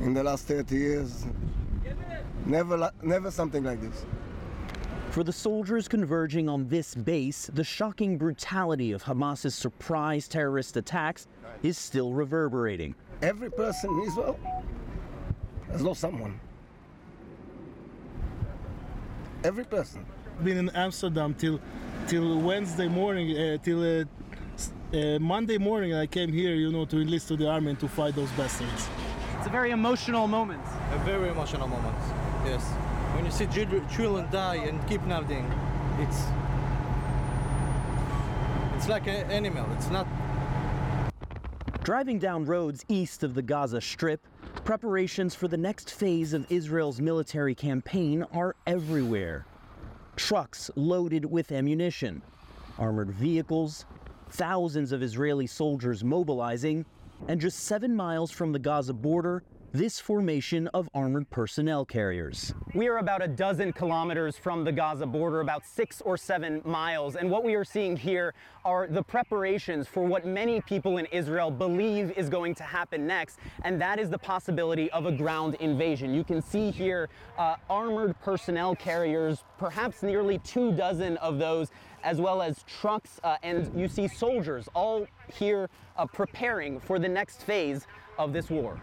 [0.00, 1.24] in the last 30 years.
[2.44, 4.04] Never, never something like this.
[5.10, 11.28] For the soldiers converging on this base, the shocking brutality of Hamas's surprise terrorist attacks
[11.62, 12.94] is still reverberating.
[13.22, 14.38] Every person in Israel
[15.70, 16.38] has lost someone.
[19.44, 20.04] Every person.
[20.44, 21.60] Been in Amsterdam till
[22.06, 24.04] till Wednesday morning, uh, till uh,
[24.94, 27.88] uh, Monday morning I came here, you know, to enlist to the army and to
[27.88, 28.88] fight those bastards.
[29.38, 30.62] It's a very emotional moment.
[30.92, 31.96] A very emotional moment,
[32.44, 32.62] yes.
[33.14, 35.50] When you see children die and kidnapping,
[35.98, 36.22] it's
[38.76, 39.66] it's like an animal.
[39.72, 40.06] It's not.
[41.82, 44.26] Driving down roads east of the Gaza Strip,
[44.64, 49.46] preparations for the next phase of Israel's military campaign are everywhere.
[50.16, 52.22] Trucks loaded with ammunition,
[52.78, 53.84] armored vehicles,
[54.32, 56.84] thousands of Israeli soldiers mobilizing,
[57.28, 62.52] and just seven miles from the Gaza border, this formation of armored personnel carriers.
[62.74, 67.16] We are about a dozen kilometers from the Gaza border, about six or seven miles,
[67.16, 68.34] and what we are seeing here
[68.66, 73.38] are the preparations for what many people in Israel believe is going to happen next,
[73.62, 76.12] and that is the possibility of a ground invasion.
[76.12, 77.08] You can see here
[77.38, 81.70] uh, armored personnel carriers, perhaps nearly two dozen of those
[82.04, 87.08] as well as trucks, uh, and you see soldiers all here uh, preparing for the
[87.08, 87.86] next phase
[88.18, 88.78] of this war.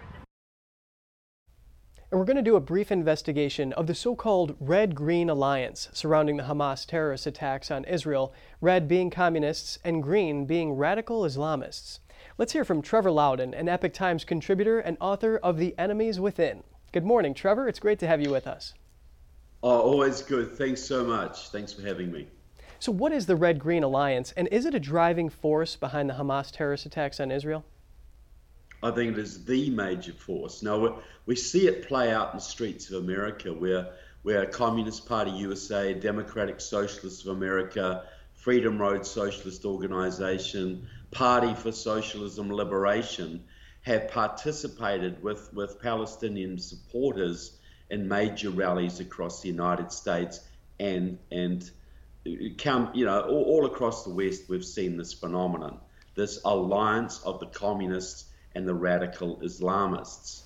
[2.12, 5.90] And we're going to do a brief investigation of the so called Red Green Alliance
[5.94, 12.00] surrounding the Hamas terrorist attacks on Israel, red being communists and green being radical Islamists.
[12.36, 16.64] Let's hear from Trevor Loudon, an Epoch Times contributor and author of The Enemies Within.
[16.94, 17.68] Good morning, Trevor.
[17.68, 18.74] It's great to have you with us.
[19.62, 20.54] Oh, always good.
[20.54, 21.50] Thanks so much.
[21.50, 22.28] Thanks for having me.
[22.80, 26.16] So, what is the Red Green Alliance, and is it a driving force behind the
[26.16, 27.66] Hamas terrorist attacks on Israel?
[28.82, 30.64] I think it is the major force.
[30.64, 35.32] Now, we see it play out in the streets of America where, where Communist Party
[35.32, 38.06] USA, Democratic Socialists of America,
[38.36, 43.44] Freedom Road Socialist Organization, Party for Socialism Liberation
[43.82, 47.58] have participated with, with Palestinian supporters
[47.90, 50.40] in major rallies across the United States
[50.80, 51.70] and, and
[52.58, 55.80] come, you know, all, all across the West, we've seen this phenomenon
[56.16, 58.29] this alliance of the communists
[58.60, 60.42] and the radical Islamists.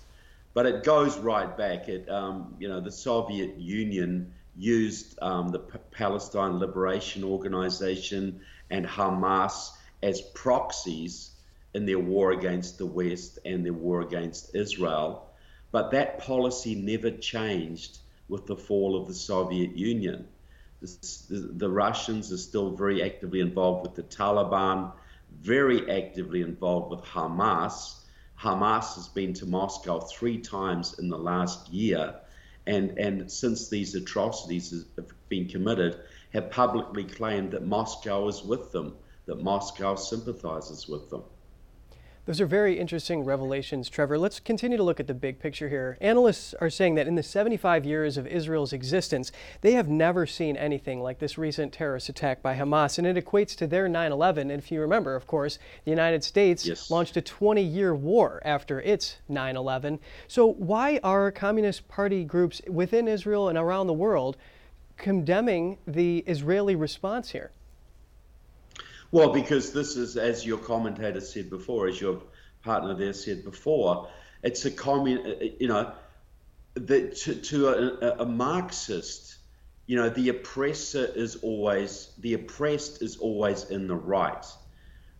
[0.53, 1.89] But it goes right back.
[1.89, 8.85] It, um, you know, the Soviet Union used um, the P- Palestine Liberation Organization and
[8.85, 9.71] Hamas
[10.03, 11.31] as proxies
[11.73, 15.27] in their war against the West and their war against Israel.
[15.71, 17.97] But that policy never changed
[18.29, 20.27] with the fall of the Soviet Union.
[20.81, 24.91] The, the, Russians are still very actively involved with the Taliban,
[25.41, 28.02] very actively involved with Hamas.
[28.43, 32.15] Hamas has been to Moscow three times in the last year,
[32.67, 36.01] and, and since these atrocities have been committed,
[36.33, 38.95] have publicly claimed that Moscow is with them,
[39.27, 41.23] that Moscow sympathizes with them.
[42.25, 44.17] Those are very interesting revelations, Trevor.
[44.17, 45.97] Let's continue to look at the big picture here.
[45.99, 50.55] Analysts are saying that in the 75 years of Israel's existence, they have never seen
[50.55, 54.51] anything like this recent terrorist attack by Hamas, and it equates to their 9 11.
[54.51, 56.89] And if you remember, of course, the United States yes.
[56.89, 59.99] launched a 20 year war after its 9 11.
[60.29, 64.37] So, why are Communist Party groups within Israel and around the world
[64.95, 67.51] condemning the Israeli response here?
[69.13, 72.19] Well, because this is, as your commentator said before, as your
[72.63, 74.09] partner there said before,
[74.41, 75.93] it's a commun, uh, you know,
[76.73, 79.35] the, to, to a, a Marxist,
[79.85, 84.43] you know, the oppressor is always, the oppressed is always in the right.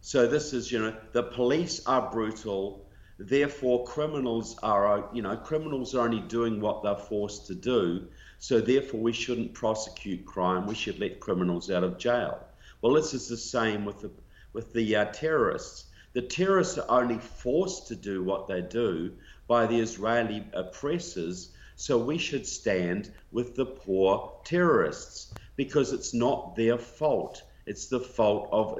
[0.01, 2.89] So this is, you know, the police are brutal,
[3.19, 8.07] therefore criminals are, you know, criminals are only doing what they're forced to do.
[8.39, 12.43] So therefore we shouldn't prosecute crime, we should let criminals out of jail.
[12.83, 14.11] Well, this is the same with the
[14.51, 15.85] with the uh, terrorists.
[16.11, 19.13] The terrorists are only forced to do what they do
[19.47, 21.53] by the Israeli oppressors.
[21.77, 27.43] So we should stand with the poor terrorists because it's not their fault.
[27.65, 28.77] It's the fault of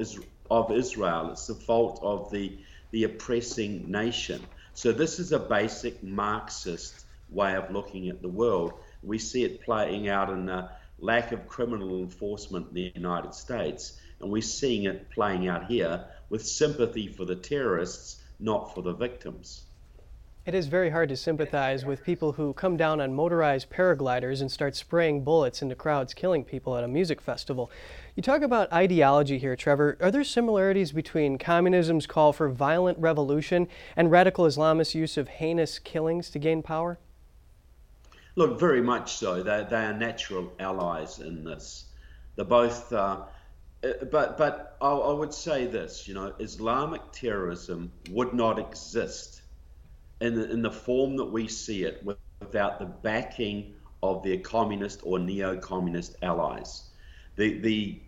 [0.51, 1.31] of Israel.
[1.31, 2.57] It's the fault of the
[2.91, 4.45] the oppressing nation.
[4.73, 8.73] So this is a basic Marxist way of looking at the world.
[9.01, 10.67] We see it playing out in uh,
[11.03, 16.05] lack of criminal enforcement in the United States, and we're seeing it playing out here
[16.29, 19.65] with sympathy for the terrorists, not for the victims.
[20.45, 24.51] It is very hard to sympathize with people who come down on motorized paragliders and
[24.51, 27.69] start spraying bullets into crowds, killing people at a music festival.
[28.15, 29.97] You talk about ideology here, Trevor.
[30.01, 35.79] Are there similarities between communism's call for violent revolution and radical Islamist use of heinous
[35.79, 36.97] killings to gain power?
[38.35, 39.43] Look, very much so.
[39.43, 41.85] They, they are natural allies in this.
[42.35, 43.21] They're both, uh,
[43.83, 46.07] uh, but but I, I, would say this.
[46.07, 49.43] You know, Islamic terrorism would not exist
[50.19, 55.01] in the, in the form that we see it without the backing of their communist
[55.03, 56.89] or neo-communist allies.
[57.35, 58.01] The the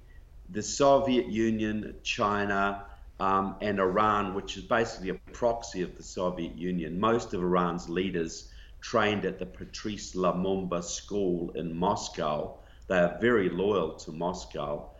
[0.50, 2.86] the Soviet Union, China,
[3.20, 7.00] um, and Iran, which is basically a proxy of the Soviet Union.
[7.00, 8.52] Most of Iran's leaders
[8.92, 12.56] trained at the Patrice Lumumba School in Moscow.
[12.88, 14.92] They are very loyal to Moscow.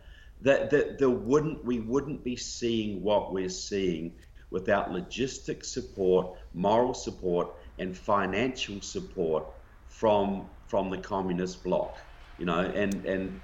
[0.42, 4.12] That, that there wouldn't we wouldn't be seeing what we're seeing
[4.50, 9.44] without logistic support, moral support, and financial support
[9.86, 11.96] from from the communist bloc,
[12.38, 13.40] you know, and and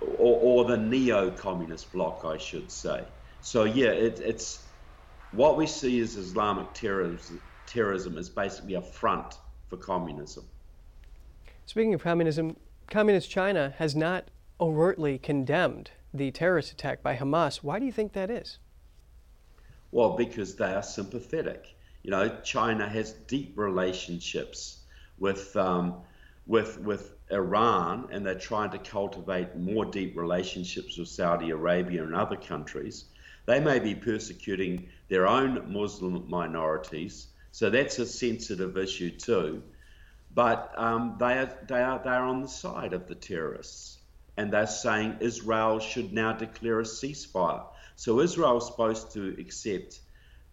[0.00, 3.04] or, or the neo-communist bloc, I should say.
[3.40, 4.64] So yeah, it, it's
[5.30, 7.40] what we see as Islamic terrorism.
[7.66, 9.36] Terrorism is basically a front
[9.70, 10.44] for communism.
[11.64, 12.56] Speaking of communism,
[12.90, 14.24] Communist China has not
[14.60, 17.58] overtly condemned the terrorist attack by Hamas.
[17.58, 18.58] Why do you think that is?
[19.92, 21.76] Well, because they are sympathetic.
[22.02, 24.80] You know, China has deep relationships
[25.18, 25.94] with um,
[26.46, 32.14] with with Iran, and they're trying to cultivate more deep relationships with Saudi Arabia and
[32.14, 33.04] other countries.
[33.46, 39.62] They may be persecuting their own Muslim minorities, so that's a sensitive issue too.
[40.32, 43.98] But um, they, are, they, are, they are on the side of the terrorists.
[44.36, 47.64] And they're saying Israel should now declare a ceasefire.
[47.96, 50.00] So Israel is supposed to accept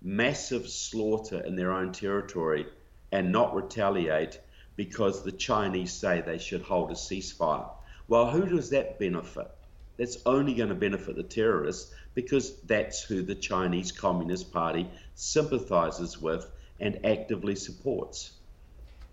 [0.01, 2.65] massive slaughter in their own territory
[3.11, 4.39] and not retaliate
[4.75, 7.69] because the Chinese say they should hold a ceasefire.
[8.07, 9.49] Well, who does that benefit?
[9.97, 16.21] That's only going to benefit the terrorists because that's who the Chinese Communist Party sympathizes
[16.21, 16.47] with
[16.79, 18.31] and actively supports.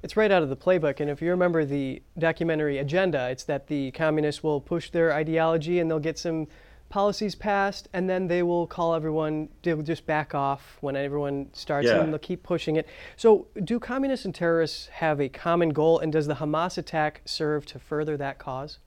[0.02, 3.68] It's right out of the playbook, and if you remember the documentary agenda, it's that
[3.68, 6.46] the communists will push their ideology and they'll get some
[6.90, 11.88] policies passed, and then they will call everyone, they'll just back off when everyone starts,
[11.88, 12.00] yeah.
[12.00, 12.86] and they'll keep pushing it.
[13.16, 17.66] So, do communists and terrorists have a common goal, and does the Hamas attack serve
[17.66, 18.78] to further that cause?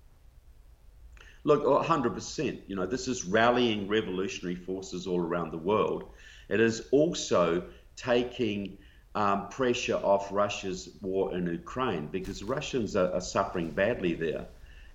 [1.43, 2.61] Look, 100%.
[2.67, 6.09] You know, this is rallying revolutionary forces all around the world.
[6.49, 7.63] It is also
[7.97, 8.77] taking
[9.15, 14.45] um, pressure off Russia's war in Ukraine because Russians are, are suffering badly there.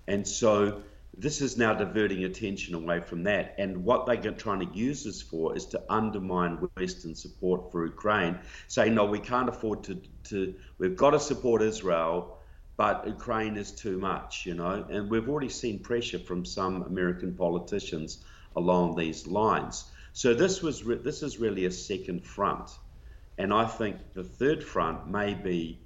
[0.07, 0.81] And so
[1.15, 3.55] this is now diverting attention away from that.
[3.57, 8.39] And what they're trying to use this for is to undermine Western support for Ukraine,
[8.67, 12.39] saying, no, we can't afford to, to we've got to support Israel,
[12.77, 14.85] but Ukraine is too much, you know.
[14.89, 18.23] And we've already seen pressure from some American politicians
[18.55, 19.85] along these lines.
[20.13, 22.69] So this was re- this is really a second front.
[23.37, 25.79] And I think the third front may be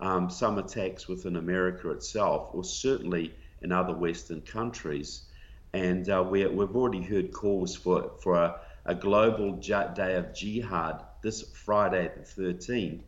[0.00, 5.22] um, some attacks within America itself, or certainly in other Western countries.
[5.72, 11.02] And uh, we, have already heard calls for, for a, a global day of jihad
[11.22, 13.00] this Friday, the 13th,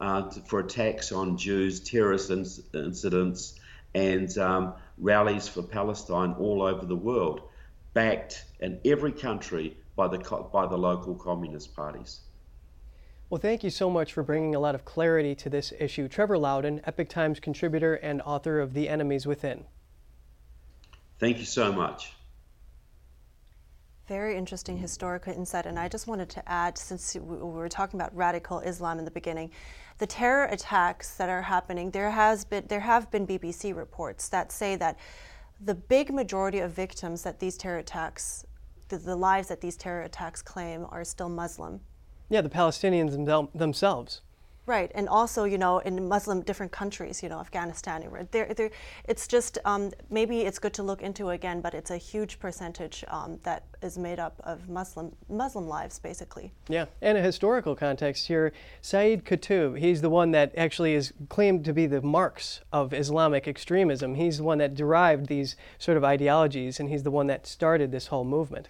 [0.00, 3.60] uh, for attacks on Jews, terrorist incidents,
[3.94, 7.42] and um, rallies for Palestine all over the world,
[7.92, 10.18] backed in every country by the,
[10.52, 12.20] by the local communist parties.
[13.34, 16.06] Well, thank you so much for bringing a lot of clarity to this issue.
[16.06, 19.64] Trevor Loudon, Epoch Times contributor and author of The Enemies Within.
[21.18, 22.12] Thank you so much.
[24.06, 25.66] Very interesting historical insight.
[25.66, 29.10] And I just wanted to add, since we were talking about radical Islam in the
[29.10, 29.50] beginning,
[29.98, 34.52] the terror attacks that are happening, there has been there have been BBC reports that
[34.52, 34.96] say that
[35.60, 38.46] the big majority of victims that these terror attacks,
[38.90, 41.80] the, the lives that these terror attacks claim, are still Muslim.
[42.28, 44.20] Yeah, the Palestinians themselves.
[44.66, 48.02] Right, and also, you know, in Muslim different countries, you know, Afghanistan,
[49.06, 53.04] it's just um, maybe it's good to look into again, but it's a huge percentage
[53.08, 56.50] um, that is made up of Muslim Muslim lives, basically.
[56.66, 61.66] Yeah, and a historical context here, Saeed Qutb, he's the one that actually is claimed
[61.66, 64.14] to be the Marx of Islamic extremism.
[64.14, 67.92] He's the one that derived these sort of ideologies, and he's the one that started
[67.92, 68.68] this whole movement.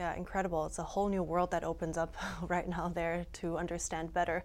[0.00, 0.64] Yeah, incredible.
[0.64, 2.16] It's a whole new world that opens up
[2.48, 4.44] right now there to understand better.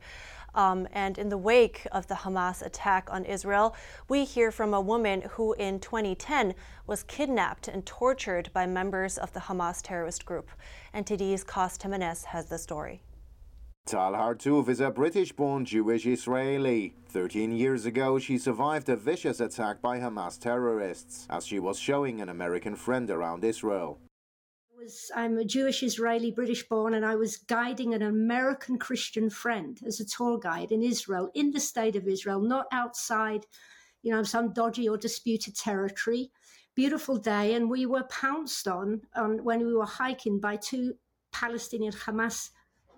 [0.53, 3.73] Um, and in the wake of the Hamas attack on Israel,
[4.09, 6.55] we hear from a woman who in 2010
[6.87, 10.49] was kidnapped and tortured by members of the Hamas terrorist group.
[10.93, 13.01] NTD's Cost Jimenez has the story.
[13.85, 16.95] Tal Hartouf is a British-born Jewish Israeli.
[17.07, 22.19] 13 years ago, she survived a vicious attack by Hamas terrorists as she was showing
[22.19, 23.99] an American friend around Israel
[24.85, 29.79] was I'm a Jewish Israeli British born and I was guiding an American Christian friend
[29.83, 33.47] as a tour guide in Israel in the state of Israel not outside
[34.03, 36.31] you know some dodgy or disputed territory.
[36.75, 39.01] Beautiful day and we were pounced on,
[39.41, 40.93] when we were hiking by two
[41.31, 42.51] Palestinian Hamas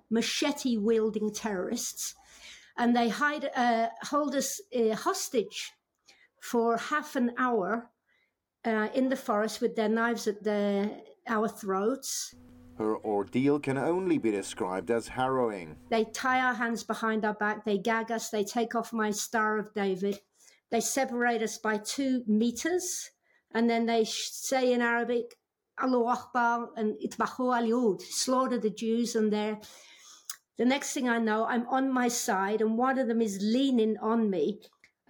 [0.09, 2.15] machete wielding terrorists
[2.77, 5.71] and they hide uh, hold us uh, hostage
[6.41, 7.89] for half an hour
[8.65, 10.89] uh, in the forest with their knives at their
[11.30, 12.34] our throats.
[12.78, 15.78] Her ordeal can only be described as harrowing.
[15.89, 19.57] They tie our hands behind our back, they gag us, they take off my Star
[19.57, 20.19] of David,
[20.69, 23.09] they separate us by two meters,
[23.53, 25.36] and then they say in Arabic,
[25.82, 29.59] Allahu Akbar and Itbahu al slaughter the Jews, and they're.
[30.57, 33.95] The next thing I know, I'm on my side, and one of them is leaning
[33.97, 34.59] on me,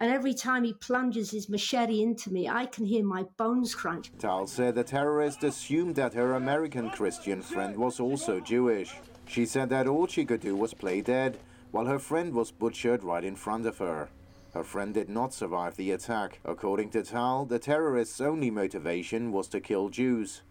[0.00, 4.12] and every time he plunges his machete into me, I can hear my bones crunch.
[4.18, 8.94] Tal said the terrorist assumed that her American Christian friend was also Jewish.
[9.26, 11.38] She said that all she could do was play dead,
[11.70, 14.08] while her friend was butchered right in front of her.
[14.54, 16.40] Her friend did not survive the attack.
[16.44, 20.42] According to Tal, the terrorists' only motivation was to kill Jews.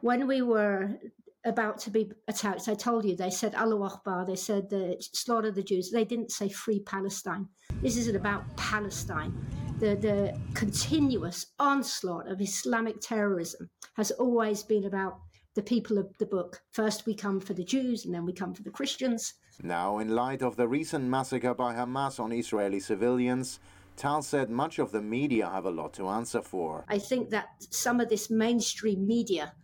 [0.00, 1.00] When we were
[1.46, 2.68] about to be attacked.
[2.68, 5.90] I told you, they said Allahu Akbar, they said the slaughter the Jews.
[5.90, 7.48] They didn't say free Palestine.
[7.82, 9.32] This isn't about Palestine.
[9.78, 15.20] The, the continuous onslaught of Islamic terrorism has always been about
[15.54, 16.60] the people of the book.
[16.72, 19.34] First, we come for the Jews, and then we come for the Christians.
[19.62, 23.58] Now, in light of the recent massacre by Hamas on Israeli civilians,
[23.96, 26.84] Tal said much of the media have a lot to answer for.
[26.88, 29.54] I think that some of this mainstream media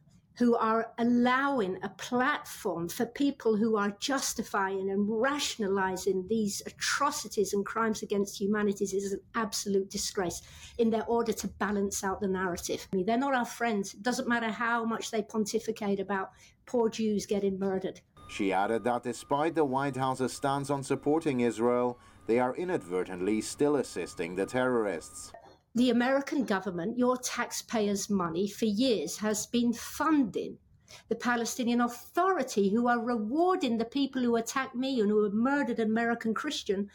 [0.43, 7.65] who are allowing a platform for people who are justifying and rationalizing these atrocities and
[7.65, 10.43] crimes against humanity is an absolute disgrace
[10.79, 12.89] in their order to balance out the narrative.
[12.93, 13.95] I mean, they're not our friends.
[13.95, 16.33] It doesn't matter how much they pontificate about
[16.67, 18.01] poor Jews getting murdered.
[18.29, 23.77] She added that despite the White House's stance on supporting Israel, they are inadvertently still
[23.77, 25.33] assisting the terrorists
[25.75, 30.59] the American government, your taxpayers' money, for years has been funding
[31.09, 35.79] the Palestinian Authority, who are rewarding the people who attacked me and who have murdered
[35.79, 36.91] an American Christian.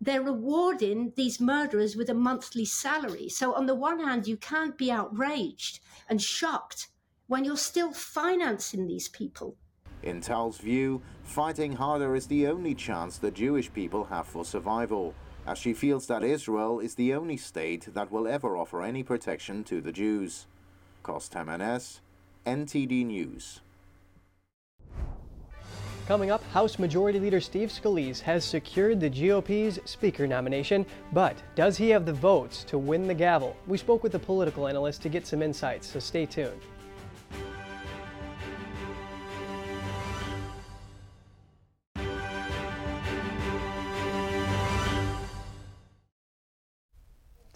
[0.00, 3.28] They're rewarding these murderers with a monthly salary.
[3.28, 6.88] So, on the one hand, you can't be outraged and shocked
[7.26, 9.56] when you're still financing these people.
[10.04, 15.12] In Tal's view, fighting harder is the only chance the Jewish people have for survival
[15.48, 19.64] as she feels that Israel is the only state that will ever offer any protection
[19.64, 20.46] to the Jews.
[21.02, 22.02] Cost Jimenez,
[22.44, 23.60] NTD News.
[26.06, 30.84] Coming up, House Majority Leader Steve Scalise has secured the GOP's Speaker nomination,
[31.14, 33.56] but does he have the votes to win the gavel?
[33.66, 36.60] We spoke with a political analyst to get some insights, so stay tuned.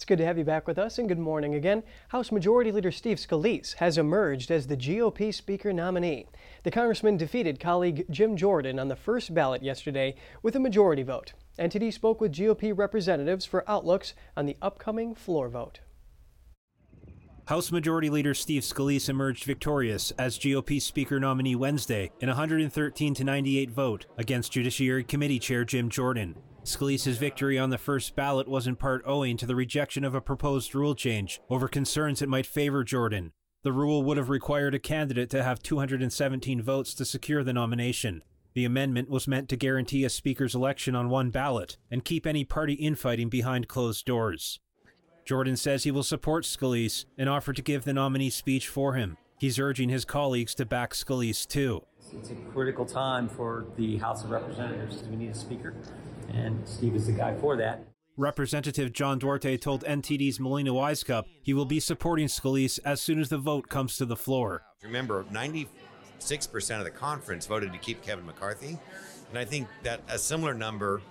[0.03, 1.81] It's good to have you back with us, and good morning again.
[2.09, 6.27] House Majority Leader Steve Scalise has emerged as the GOP Speaker nominee.
[6.63, 11.31] The congressman defeated colleague Jim Jordan on the first ballot yesterday with a majority vote.
[11.57, 15.79] NTD spoke with GOP representatives for outlooks on the upcoming floor vote.
[17.45, 23.13] House Majority Leader Steve Scalise emerged victorious as GOP Speaker nominee Wednesday in a 113
[23.13, 26.35] to 98 vote against Judiciary Committee Chair Jim Jordan.
[26.63, 30.21] Scalise's victory on the first ballot was in part owing to the rejection of a
[30.21, 33.33] proposed rule change over concerns it might favor Jordan.
[33.63, 38.23] The rule would have required a candidate to have 217 votes to secure the nomination.
[38.53, 42.45] The amendment was meant to guarantee a speaker's election on one ballot and keep any
[42.45, 44.59] party infighting behind closed doors.
[45.25, 49.17] Jordan says he will support Scalise and offered to give the nominee speech for him.
[49.39, 51.83] He's urging his colleagues to back Scalise too.
[52.17, 55.03] It's a critical time for the House of Representatives.
[55.03, 55.73] We need a speaker
[56.31, 57.85] and Steve is the guy for that.
[58.15, 63.29] Representative John Duarte told NTD's Melina Wisecup he will be supporting Scalise as soon as
[63.29, 64.61] the vote comes to the floor.
[64.83, 65.67] Remember, 96%
[66.77, 68.77] of the conference voted to keep Kevin McCarthy,
[69.29, 71.01] and I think that a similar number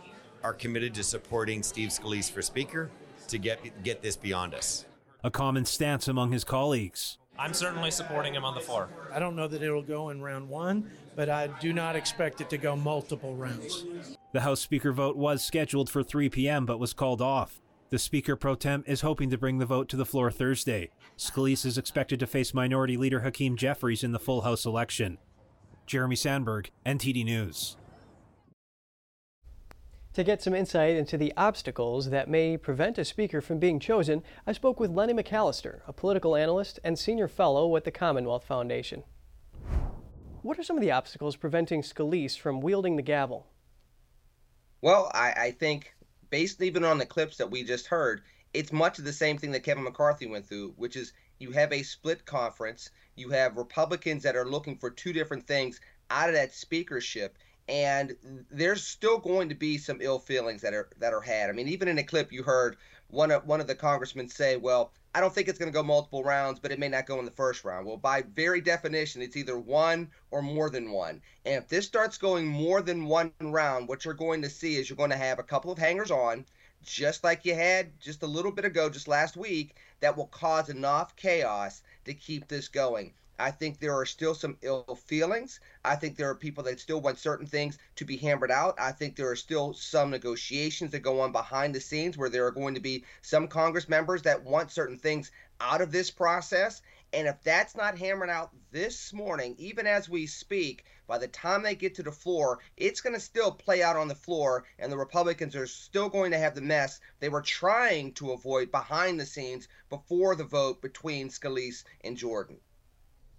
[0.45, 2.91] are committed to supporting Steve Scalise for Speaker
[3.29, 4.85] to get get this beyond us.
[5.25, 7.19] A common stance among his colleagues.
[7.39, 8.89] I'm certainly supporting him on the floor.
[9.13, 12.51] I don't know that it'll go in round one, but I do not expect it
[12.51, 13.85] to go multiple rounds.
[14.33, 16.67] The House Speaker vote was scheduled for 3 p.m.
[16.67, 17.61] but was called off.
[17.91, 20.91] The Speaker pro tem is hoping to bring the vote to the floor Thursday.
[21.19, 25.19] Scalise is expected to face Minority Leader Hakeem Jeffries in the full House election.
[25.87, 27.77] Jeremy Sandberg, NTD News.
[30.15, 34.23] To get some insight into the obstacles that may prevent a speaker from being chosen,
[34.47, 39.05] I spoke with Lenny McAllister, a political analyst and senior fellow with the Commonwealth Foundation.
[40.43, 43.47] What are some of the obstacles preventing Scalise from wielding the gavel?
[44.83, 45.95] Well, I, I think,
[46.29, 48.21] based even on the clips that we just heard,
[48.53, 51.73] it's much of the same thing that Kevin McCarthy went through, which is you have
[51.73, 56.35] a split conference, you have Republicans that are looking for two different things out of
[56.35, 57.39] that speakership,
[57.69, 58.17] and
[58.51, 61.49] there's still going to be some ill feelings that are that are had.
[61.49, 62.77] I mean, even in a clip you heard
[63.09, 65.83] one of one of the congressmen say, "Well, I don't think it's going to go
[65.83, 69.23] multiple rounds, but it may not go in the first round." Well, by very definition,
[69.23, 71.23] it's either one or more than one.
[71.45, 74.89] And if this starts going more than one round, what you're going to see is
[74.89, 76.45] you're going to have a couple of hangers on,
[76.83, 80.69] just like you had just a little bit ago, just last week, that will cause
[80.69, 83.15] enough chaos to keep this going.
[83.39, 85.59] I think there are still some ill feelings.
[85.85, 88.79] I think there are people that still want certain things to be hammered out.
[88.79, 92.47] I think there are still some negotiations that go on behind the scenes where there
[92.47, 95.31] are going to be some Congress members that want certain things
[95.61, 96.83] out of this process.
[97.15, 101.63] And if that's not hammered out this morning, even as we speak, by the time
[101.63, 104.91] they get to the floor, it's going to still play out on the floor, and
[104.91, 109.19] the Republicans are still going to have the mess they were trying to avoid behind
[109.19, 112.61] the scenes before the vote between Scalise and Jordan.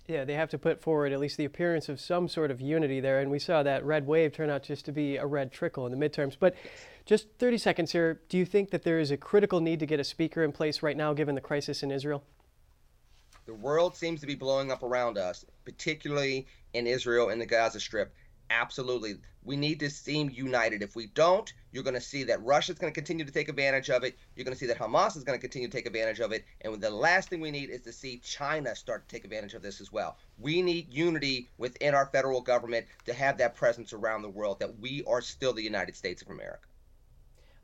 [0.08, 2.99] Yeah, they have to put forward at least the appearance of some sort of unity
[2.99, 5.86] there, and we saw that red wave turn out just to be a red trickle
[5.86, 6.36] in the midterms.
[6.38, 6.56] But
[7.06, 10.01] just 30 seconds here, do you think that there is a critical need to get
[10.01, 12.24] a speaker in place right now given the crisis in Israel?
[13.45, 17.80] The world seems to be blowing up around us, particularly in Israel and the Gaza
[17.80, 18.14] Strip
[18.54, 19.16] absolutely.
[19.43, 20.82] We need to seem united.
[20.82, 23.89] If we don't you're going to see that russia's going to continue to take advantage
[23.89, 24.18] of it.
[24.36, 26.45] You're going to see that hamas is going to continue to take advantage of it.
[26.62, 29.62] And the last thing we need is to see china start to take advantage of
[29.62, 30.18] this as well.
[30.38, 34.80] We need unity within our federal government to have that presence around the world that
[34.80, 36.68] we are still the united states of america.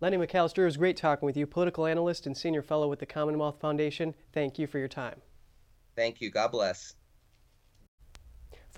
[0.02, 3.06] Lenny mcallister it was great talking with you political analyst and senior fellow with the
[3.06, 4.16] commonwealth foundation.
[4.34, 5.22] Thank you for your time.
[5.96, 6.32] Thank you.
[6.32, 6.96] God bless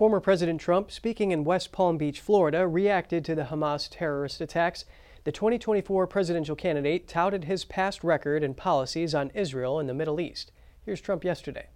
[0.02, 4.84] Former President Trump, speaking in West Palm Beach, Florida, reacted to the Hamas terrorist attacks.
[5.22, 10.20] The 2024 presidential candidate touted his past record and policies on Israel and the Middle
[10.20, 10.50] East.
[10.84, 11.68] Here's Trump yesterday.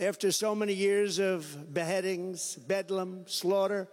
[0.00, 3.88] After so many years of beheadings, bedlam, slaughter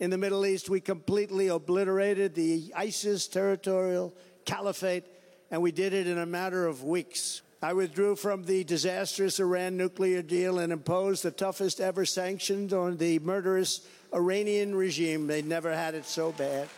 [0.00, 5.04] in the Middle East, we completely obliterated the ISIS territorial caliphate,
[5.52, 7.42] and we did it in a matter of weeks.
[7.62, 12.96] I withdrew from the disastrous Iran nuclear deal and imposed the toughest ever sanctions on
[12.96, 15.26] the murderous Iranian regime.
[15.26, 16.68] They never had it so bad.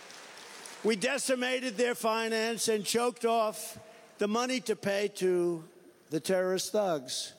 [0.82, 3.78] We decimated their finance and choked off
[4.18, 5.62] the money to pay to
[6.10, 7.32] the terrorist thugs.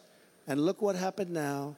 [0.47, 1.75] And look what happened now.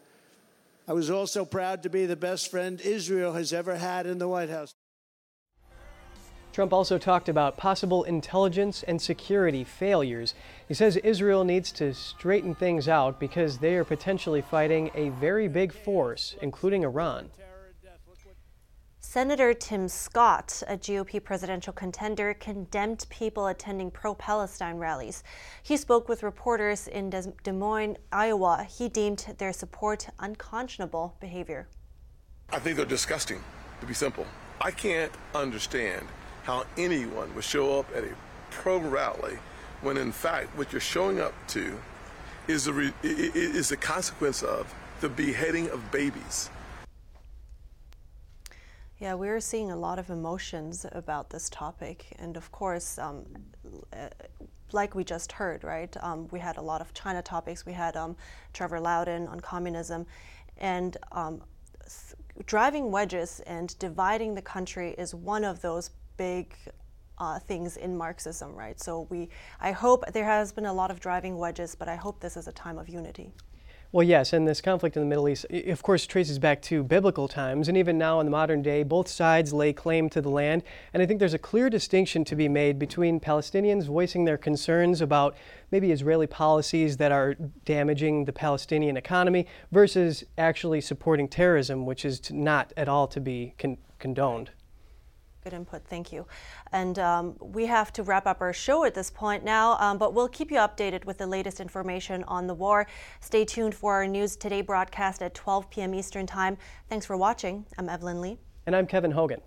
[0.87, 4.27] I was also proud to be the best friend Israel has ever had in the
[4.27, 4.75] White House.
[6.55, 10.33] Trump also talked about possible intelligence and security failures.
[10.69, 15.49] He says Israel needs to straighten things out because they are potentially fighting a very
[15.49, 17.29] big force, including Iran.
[19.01, 25.25] Senator Tim Scott, a GOP presidential contender, condemned people attending pro Palestine rallies.
[25.61, 28.63] He spoke with reporters in Des Moines, Iowa.
[28.63, 31.67] He deemed their support unconscionable behavior.
[32.49, 33.43] I think they're disgusting,
[33.81, 34.25] to be simple.
[34.61, 36.07] I can't understand
[36.45, 38.13] how anyone would show up at a
[38.51, 39.37] pro rally
[39.81, 41.77] when, in fact, what you're showing up to
[42.47, 46.49] is a, is a consequence of the beheading of babies.
[48.99, 52.05] Yeah, we're seeing a lot of emotions about this topic.
[52.19, 53.25] And of course, um,
[53.91, 54.09] uh,
[54.71, 55.95] like we just heard, right?
[56.01, 57.65] Um, we had a lot of China topics.
[57.65, 58.15] We had um,
[58.53, 60.05] Trevor Loudon on communism.
[60.57, 61.41] And um,
[62.45, 66.55] driving wedges and dividing the country is one of those big
[67.17, 68.79] uh, things in Marxism, right?
[68.79, 69.29] So we,
[69.59, 72.47] I hope there has been a lot of driving wedges, but I hope this is
[72.47, 73.33] a time of unity.
[73.91, 77.29] Well, yes, and this conflict in the Middle East, of course, traces back to biblical
[77.29, 80.63] times, and even now in the modern day, both sides lay claim to the land.
[80.93, 84.99] And I think there's a clear distinction to be made between Palestinians voicing their concerns
[84.99, 85.37] about
[85.71, 92.29] maybe Israeli policies that are damaging the Palestinian economy versus actually supporting terrorism, which is
[92.31, 94.49] not at all to be con condoned.
[95.45, 96.25] Good input, thank you.
[96.71, 100.11] And um, we have to wrap up our show at this point now, um, but
[100.11, 102.87] we'll keep you updated with the latest information on the war.
[103.19, 105.93] Stay tuned for our News Today broadcast at 12 p.m.
[105.93, 106.57] Eastern Time.
[106.89, 107.63] Thanks for watching.
[107.77, 108.39] I'm Evelyn Lee.
[108.65, 109.39] And I'm Kevin Hogan.